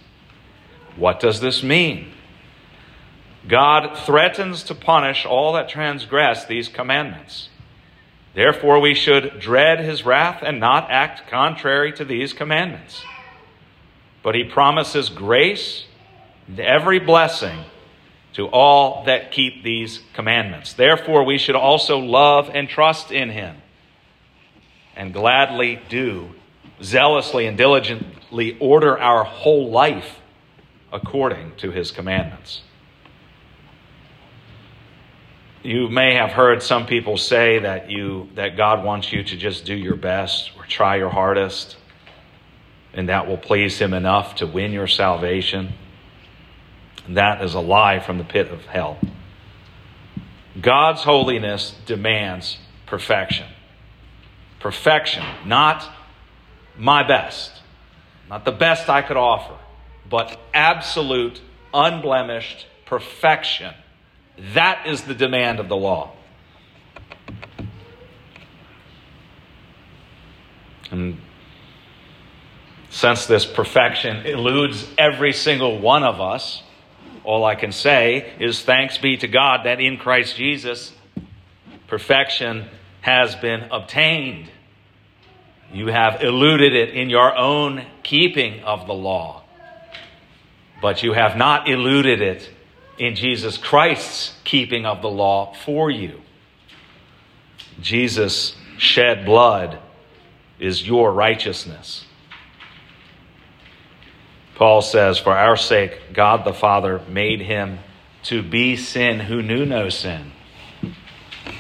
What 0.97 1.21
does 1.21 1.41
this 1.41 1.63
mean? 1.63 2.13
God 3.49 3.99
threatens 3.99 4.63
to 4.65 4.75
punish 4.75 5.27
all 5.27 5.53
that 5.55 5.69
transgress 5.69 6.47
these 6.47 6.69
commandments. 6.69 7.49
Therefore, 8.33 8.81
we 8.81 8.95
should 8.95 9.39
dread 9.39 9.81
his 9.81 10.05
wrath 10.05 10.43
and 10.43 10.59
not 10.59 10.91
act 10.91 11.29
contrary 11.29 11.93
to 11.93 12.05
these 12.05 12.33
commandments. 12.33 13.05
But 14.23 14.35
he 14.35 14.45
promises 14.45 15.09
grace 15.11 15.85
and 16.49 16.59
every 16.59 16.99
blessing 16.99 17.65
to 18.35 18.47
all 18.47 19.05
that 19.05 19.31
keep 19.31 19.63
these 19.63 20.01
commandments. 20.15 20.73
Therefore, 20.73 21.25
we 21.25 21.39
should 21.39 21.55
also 21.55 21.99
love 21.99 22.51
and 22.53 22.69
trust 22.69 23.13
in 23.13 23.31
him 23.31 23.57
and 24.97 25.13
gladly 25.13 25.81
do, 25.89 26.31
zealously 26.83 27.47
and 27.47 27.57
diligently 27.57 28.57
order 28.59 28.99
our 28.99 29.25
whole 29.25 29.71
life 29.71 30.21
according 30.93 31.57
to 31.57 31.71
his 31.71 31.91
commandments. 31.91 32.63
You 35.63 35.89
may 35.89 36.15
have 36.15 36.31
heard 36.31 36.63
some 36.63 36.87
people 36.87 37.17
say 37.17 37.61
that 37.61 37.91
you 37.91 38.29
that 38.35 38.57
God 38.57 38.85
wants 38.85 39.13
you 39.13 39.25
to 39.25 39.37
just 39.37 39.65
do 39.65 39.75
your 39.75 39.97
best 39.97 40.51
or 40.59 40.67
try 40.67 40.97
your 40.97 41.09
hardest 41.09 41.79
and 42.95 43.09
that 43.09 43.27
will 43.27 43.37
please 43.37 43.79
him 43.79 43.93
enough 43.93 44.37
to 44.37 44.47
win 44.47 44.73
your 44.73 44.87
salvation. 44.87 45.73
That 47.09 47.43
is 47.43 47.55
a 47.55 47.61
lie 47.61 47.99
from 47.99 48.19
the 48.19 48.25
pit 48.25 48.49
of 48.49 48.65
hell. 48.67 48.99
God's 50.61 51.03
holiness 51.03 51.75
demands 51.87 52.59
perfection 52.87 53.47
perfection, 54.65 55.23
not 55.45 55.87
my 56.79 57.07
best, 57.07 57.53
not 58.31 58.47
the 58.47 58.51
best 58.51 58.89
I 58.89 59.03
could 59.03 59.19
offer, 59.19 59.59
but 60.09 60.41
absolute, 60.55 61.43
unblemished 61.75 62.67
perfection. 62.87 63.75
That 64.55 64.87
is 64.87 65.03
the 65.03 65.15
demand 65.15 65.61
of 65.61 65.69
the 65.69 65.77
law. 65.77 66.13
And 70.91 71.19
since 72.89 73.27
this 73.27 73.45
perfection 73.45 74.25
eludes 74.25 74.89
every 74.97 75.35
single 75.35 75.79
one 75.79 76.05
of 76.05 76.23
us, 76.23 76.63
all 77.23 77.45
I 77.45 77.55
can 77.55 77.71
say 77.71 78.33
is 78.41 78.63
thanks 78.63 78.97
be 78.97 79.19
to 79.19 79.29
God 79.29 79.67
that 79.67 79.79
in 79.79 79.99
Christ 79.99 80.37
Jesus, 80.39 80.95
perfection 81.87 82.71
has 83.03 83.37
been 83.37 83.69
obtained. 83.71 84.49
You 85.75 85.89
have 85.89 86.23
eluded 86.23 86.73
it 86.73 86.91
in 86.91 87.11
your 87.11 87.37
own 87.37 87.85
keeping 88.05 88.63
of 88.63 88.87
the 88.87 88.95
law. 88.95 89.43
but 90.81 91.03
you 91.03 91.15
have 91.15 91.35
not 91.37 91.67
eluded 91.69 92.21
it 92.21 92.51
in 92.99 93.15
Jesus 93.15 93.57
Christ's 93.57 94.35
keeping 94.45 94.85
of 94.85 95.01
the 95.01 95.09
law 95.09 95.55
for 95.65 95.91
you. 95.91 96.21
Jesus 97.81 98.55
shed 98.77 99.25
blood 99.25 99.79
is 100.59 100.87
your 100.87 101.11
righteousness. 101.13 102.05
Paul 104.57 104.83
says, 104.83 105.19
For 105.19 105.35
our 105.35 105.57
sake, 105.57 106.13
God 106.13 106.45
the 106.45 106.53
Father 106.53 107.01
made 107.09 107.41
him 107.41 107.79
to 108.25 108.43
be 108.43 108.77
sin 108.77 109.21
who 109.21 109.41
knew 109.43 109.65
no 109.65 109.89
sin, 109.89 110.33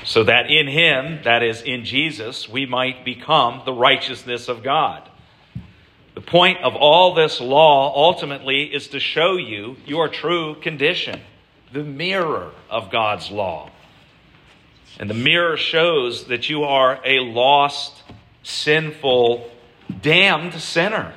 so 0.04 0.22
that 0.24 0.50
in 0.50 0.68
him, 0.68 1.20
that 1.24 1.42
is, 1.42 1.62
in 1.62 1.84
Jesus, 1.84 2.48
we 2.48 2.66
might 2.66 3.04
become 3.04 3.62
the 3.64 3.72
righteousness 3.72 4.48
of 4.48 4.62
God. 4.62 5.08
The 6.14 6.20
point 6.20 6.58
of 6.62 6.76
all 6.76 7.14
this 7.14 7.40
law 7.40 7.92
ultimately 7.94 8.64
is 8.64 8.88
to 8.88 9.00
show 9.00 9.36
you 9.36 9.76
your 9.86 10.08
true 10.08 10.54
condition, 10.60 11.20
the 11.72 11.82
mirror 11.82 12.52
of 12.70 12.90
God's 12.90 13.30
law. 13.30 13.70
And 15.00 15.10
the 15.10 15.14
mirror 15.14 15.56
shows 15.56 16.26
that 16.26 16.48
you 16.48 16.62
are 16.62 17.00
a 17.04 17.18
lost, 17.18 18.04
sinful, 18.44 19.50
damned 20.02 20.54
sinner. 20.54 21.14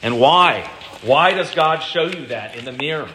And 0.00 0.20
why? 0.20 0.70
Why 1.02 1.32
does 1.32 1.52
God 1.54 1.80
show 1.80 2.04
you 2.04 2.26
that 2.26 2.56
in 2.56 2.64
the 2.64 2.72
mirror? 2.72 3.08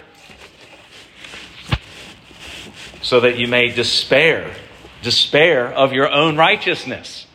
So 3.07 3.21
that 3.21 3.37
you 3.37 3.47
may 3.47 3.69
despair, 3.69 4.53
despair 5.01 5.71
of 5.71 5.93
your 5.93 6.11
own 6.11 6.35
righteousness 6.35 7.25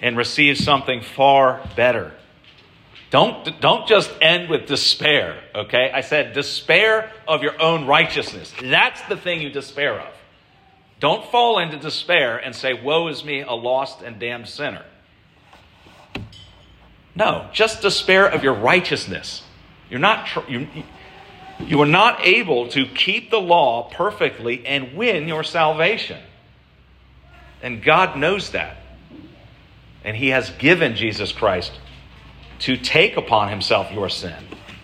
and 0.00 0.16
receive 0.16 0.56
something 0.56 1.02
far 1.02 1.60
better. 1.76 2.14
Don't, 3.10 3.60
don't 3.60 3.86
just 3.86 4.10
end 4.22 4.48
with 4.48 4.66
despair, 4.66 5.38
okay? 5.54 5.90
I 5.92 6.00
said 6.00 6.32
despair 6.32 7.12
of 7.28 7.42
your 7.42 7.60
own 7.60 7.86
righteousness. 7.86 8.54
That's 8.62 9.02
the 9.02 9.18
thing 9.18 9.42
you 9.42 9.50
despair 9.50 10.00
of. 10.00 10.14
Don't 10.98 11.30
fall 11.30 11.58
into 11.58 11.76
despair 11.76 12.38
and 12.38 12.56
say, 12.56 12.72
Woe 12.72 13.08
is 13.08 13.22
me, 13.22 13.42
a 13.42 13.52
lost 13.52 14.00
and 14.00 14.18
damned 14.18 14.48
sinner. 14.48 14.86
No, 17.14 17.50
just 17.52 17.82
despair 17.82 18.26
of 18.26 18.42
your 18.42 18.54
righteousness. 18.54 19.42
You're 19.90 20.00
not, 20.00 20.26
tr- 20.26 20.48
you, 20.48 20.66
you 21.60 21.80
are 21.80 21.86
not 21.86 22.26
able 22.26 22.68
to 22.68 22.86
keep 22.86 23.30
the 23.30 23.40
law 23.40 23.90
perfectly 23.90 24.66
and 24.66 24.96
win 24.96 25.28
your 25.28 25.42
salvation. 25.42 26.20
And 27.62 27.82
God 27.82 28.18
knows 28.18 28.50
that. 28.50 28.76
And 30.04 30.16
He 30.16 30.28
has 30.28 30.50
given 30.50 30.96
Jesus 30.96 31.32
Christ 31.32 31.72
to 32.60 32.76
take 32.76 33.16
upon 33.16 33.48
Himself 33.48 33.90
your 33.90 34.08
sin 34.08 34.36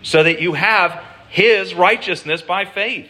so 0.02 0.22
that 0.22 0.40
you 0.40 0.54
have 0.54 1.02
His 1.28 1.74
righteousness 1.74 2.42
by 2.42 2.64
faith. 2.64 3.08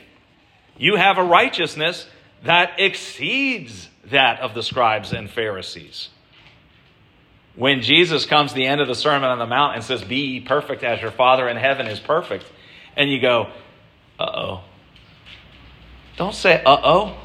You 0.77 0.97
have 0.97 1.19
a 1.19 1.25
righteousness 1.25 2.07
that 2.45 2.79
exceeds 2.79 3.89
that 4.07 4.41
of 4.41 4.55
the 4.55 4.63
scribes 4.63 5.13
and 5.13 5.31
Pharisees. 5.31 6.09
When 7.55 7.83
Jesus 7.83 8.27
comes 8.27 8.51
to 8.51 8.57
the 8.57 8.67
end 8.67 8.81
of 8.81 8.89
the 8.89 8.95
Sermon 8.95 9.29
on 9.29 9.39
the 9.39 9.47
Mount 9.47 9.77
and 9.77 9.85
says, 9.85 10.03
Be 10.03 10.41
perfect 10.41 10.83
as 10.83 11.01
your 11.01 11.11
Father 11.11 11.49
in 11.49 11.57
heaven 11.57 11.87
is 11.87 12.01
perfect, 12.01 12.45
and 12.97 13.11
you 13.11 13.21
go, 13.21 13.49
Uh 14.19 14.31
oh. 14.35 14.65
Don't 16.17 16.35
say, 16.35 16.63
Uh 16.65 16.81
oh. 16.83 17.17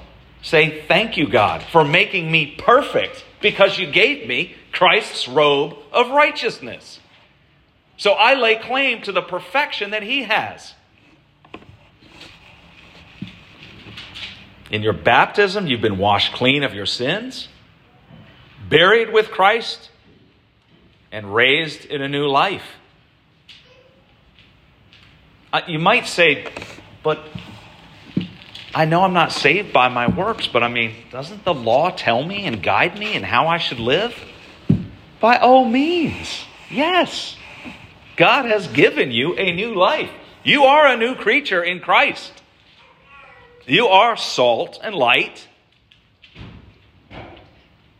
Say, 0.42 0.84
Thank 0.88 1.18
you, 1.18 1.28
God, 1.28 1.64
for 1.64 1.84
making 1.84 2.32
me 2.32 2.56
perfect 2.58 3.26
because 3.42 3.78
you 3.78 3.92
gave 3.92 4.28
me 4.28 4.56
Christ's 4.72 5.28
robe 5.28 5.78
of 5.92 6.10
righteousness. 6.10 7.00
So 7.98 8.14
I 8.14 8.36
lay 8.36 8.56
claim 8.56 9.02
to 9.04 9.12
the 9.12 9.22
perfection 9.22 9.92
that 9.92 10.04
He 10.04 10.24
has. 10.24 10.74
In 14.70 14.84
your 14.84 14.94
baptism, 14.94 15.68
you've 15.68 15.82
been 15.82 15.98
washed 15.98 16.34
clean 16.34 16.64
of 16.64 16.74
your 16.74 16.86
sins, 16.86 17.48
buried 18.70 19.14
with 19.14 19.32
Christ, 19.32 19.90
and 21.12 21.34
raised 21.34 21.86
in 21.86 22.02
a 22.02 22.08
new 22.08 22.28
life. 22.28 22.76
You 25.68 25.80
might 25.80 26.08
say, 26.08 26.46
but 27.04 27.20
I 28.76 28.86
know 28.86 29.04
I'm 29.04 29.14
not 29.14 29.32
saved 29.32 29.74
by 29.74 29.88
my 29.88 30.08
works, 30.08 30.48
but 30.48 30.62
I 30.62 30.68
mean, 30.68 30.94
doesn't 31.12 31.46
the 31.46 31.54
law 31.54 31.90
tell 31.90 32.24
me 32.24 32.46
and 32.46 32.62
guide 32.62 33.00
me 33.00 33.14
in 33.14 33.24
how 33.24 33.48
I 33.48 33.58
should 33.58 33.80
live? 33.80 34.14
By 35.20 35.38
all 35.38 35.66
means, 35.66 36.46
yes. 36.70 37.38
God 38.18 38.46
has 38.46 38.68
given 38.68 39.12
you 39.12 39.36
a 39.36 39.52
new 39.54 39.74
life. 39.74 40.12
You 40.44 40.64
are 40.66 40.88
a 40.88 40.98
new 40.98 41.16
creature 41.16 41.64
in 41.64 41.80
Christ. 41.80 42.44
You 43.66 43.88
are 43.88 44.16
salt 44.16 44.80
and 44.82 44.96
light, 44.96 45.48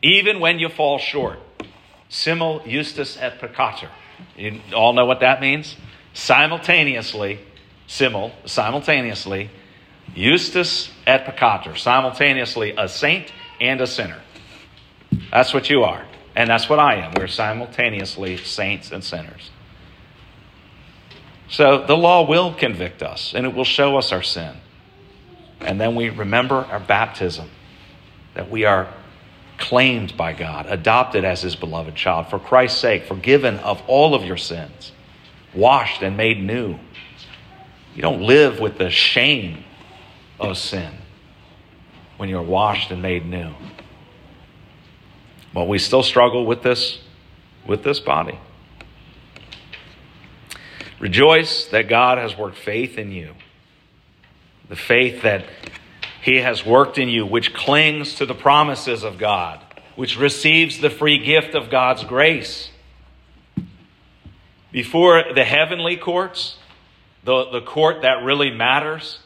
even 0.02 0.40
when 0.40 0.60
you 0.60 0.70
fall 0.70 0.98
short. 0.98 1.40
Simul 2.10 2.62
justus 2.66 3.18
et 3.20 3.40
peccator. 3.40 3.90
You 4.38 4.62
all 4.74 4.94
know 4.94 5.06
what 5.06 5.20
that 5.20 5.42
means? 5.42 5.76
Simultaneously, 6.18 7.40
simul, 7.86 8.32
simultaneously, 8.44 9.52
justus 10.16 10.90
et 11.06 11.26
peccator. 11.26 11.78
Simultaneously, 11.78 12.74
a 12.76 12.90
saint 12.90 13.32
and 13.62 13.80
a 13.80 13.86
sinner. 13.86 14.20
That's 15.30 15.54
what 15.54 15.70
you 15.70 15.84
are. 15.84 16.08
And 16.36 16.50
that's 16.50 16.68
what 16.68 16.80
I 16.80 16.96
am. 16.96 17.14
We're 17.16 17.28
simultaneously 17.28 18.38
saints 18.38 18.92
and 18.92 19.04
sinners. 19.04 19.52
So 21.50 21.86
the 21.86 21.96
law 21.96 22.28
will 22.28 22.52
convict 22.52 23.04
us 23.04 23.34
and 23.36 23.46
it 23.46 23.54
will 23.54 23.64
show 23.64 23.96
us 23.96 24.12
our 24.12 24.24
sin. 24.24 24.58
And 25.62 25.80
then 25.80 25.94
we 25.94 26.10
remember 26.10 26.56
our 26.56 26.80
baptism, 26.80 27.48
that 28.34 28.50
we 28.50 28.66
are 28.66 28.92
claimed 29.60 30.18
by 30.18 30.34
God, 30.34 30.66
adopted 30.68 31.26
as 31.26 31.44
his 31.44 31.56
beloved 31.56 31.94
child, 31.94 32.32
for 32.32 32.40
Christ's 32.40 32.80
sake, 32.80 33.06
forgiven 33.06 33.60
of 33.60 33.84
all 33.86 34.16
of 34.16 34.24
your 34.24 34.38
sins, 34.38 34.94
washed 35.54 36.02
and 36.02 36.18
made 36.18 36.42
new. 36.42 36.78
You 37.96 38.02
don't 38.02 38.22
live 38.22 38.60
with 38.60 38.78
the 38.78 38.90
shame 38.90 39.64
of 40.40 40.58
sin 40.58 40.94
when 42.18 42.30
you're 42.30 42.42
washed 42.42 42.92
and 42.92 43.02
made 43.02 43.26
new. 43.26 43.54
But 45.54 45.68
we 45.68 45.80
still 45.80 46.04
struggle 46.04 46.46
with 46.46 46.62
this 46.62 47.00
with 47.66 47.84
this 47.84 48.00
body. 48.00 48.40
Rejoice 51.00 51.66
that 51.68 51.90
God 51.90 52.18
has 52.18 52.38
worked 52.38 52.58
faith 52.58 52.98
in 52.98 53.12
you 53.12 53.34
the 54.70 54.76
faith 54.76 55.22
that 55.22 55.46
He 56.22 56.38
has 56.38 56.66
worked 56.66 56.98
in 56.98 57.10
you, 57.10 57.26
which 57.26 57.54
clings 57.54 58.16
to 58.16 58.26
the 58.26 58.34
promises 58.34 59.04
of 59.04 59.18
God, 59.18 59.60
which 59.96 60.18
receives 60.18 60.80
the 60.80 60.90
free 60.90 61.20
gift 61.20 61.56
of 61.56 61.70
God's 61.70 62.04
grace. 62.04 62.70
Before 64.78 65.24
the 65.34 65.44
heavenly 65.44 65.98
courts, 65.98 66.56
the, 67.24 67.50
the 67.50 67.62
court 67.62 68.04
that 68.04 68.22
really 68.22 68.52
matters, 68.52 69.18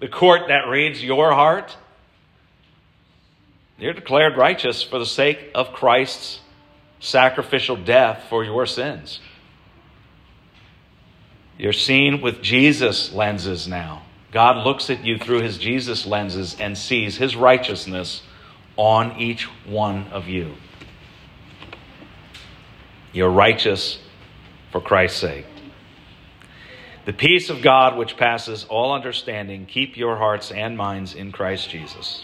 the 0.00 0.08
court 0.08 0.48
that 0.48 0.66
reads 0.66 1.04
your 1.04 1.32
heart, 1.34 1.76
you're 3.78 3.92
declared 3.92 4.36
righteous 4.36 4.82
for 4.82 4.98
the 4.98 5.06
sake 5.06 5.52
of 5.54 5.72
Christ's 5.72 6.40
sacrificial 6.98 7.76
death 7.76 8.26
for 8.28 8.42
your 8.42 8.66
sins. 8.66 9.20
You're 11.56 11.72
seen 11.72 12.20
with 12.20 12.42
Jesus' 12.42 13.12
lenses 13.12 13.68
now. 13.68 14.02
God 14.32 14.66
looks 14.66 14.90
at 14.90 15.04
you 15.04 15.16
through 15.16 15.42
his 15.42 15.58
Jesus 15.58 16.06
lenses 16.06 16.56
and 16.58 16.76
sees 16.76 17.18
his 17.18 17.36
righteousness 17.36 18.24
on 18.76 19.16
each 19.20 19.44
one 19.64 20.08
of 20.08 20.26
you. 20.26 20.54
You're 23.12 23.30
righteous 23.30 24.00
for 24.72 24.80
Christ's 24.80 25.20
sake. 25.20 25.46
The 27.04 27.12
peace 27.12 27.50
of 27.50 27.62
God, 27.62 27.96
which 27.96 28.16
passes 28.16 28.64
all 28.64 28.92
understanding, 28.92 29.66
keep 29.66 29.96
your 29.96 30.16
hearts 30.16 30.50
and 30.50 30.76
minds 30.76 31.14
in 31.14 31.30
Christ 31.32 31.68
Jesus. 31.68 32.22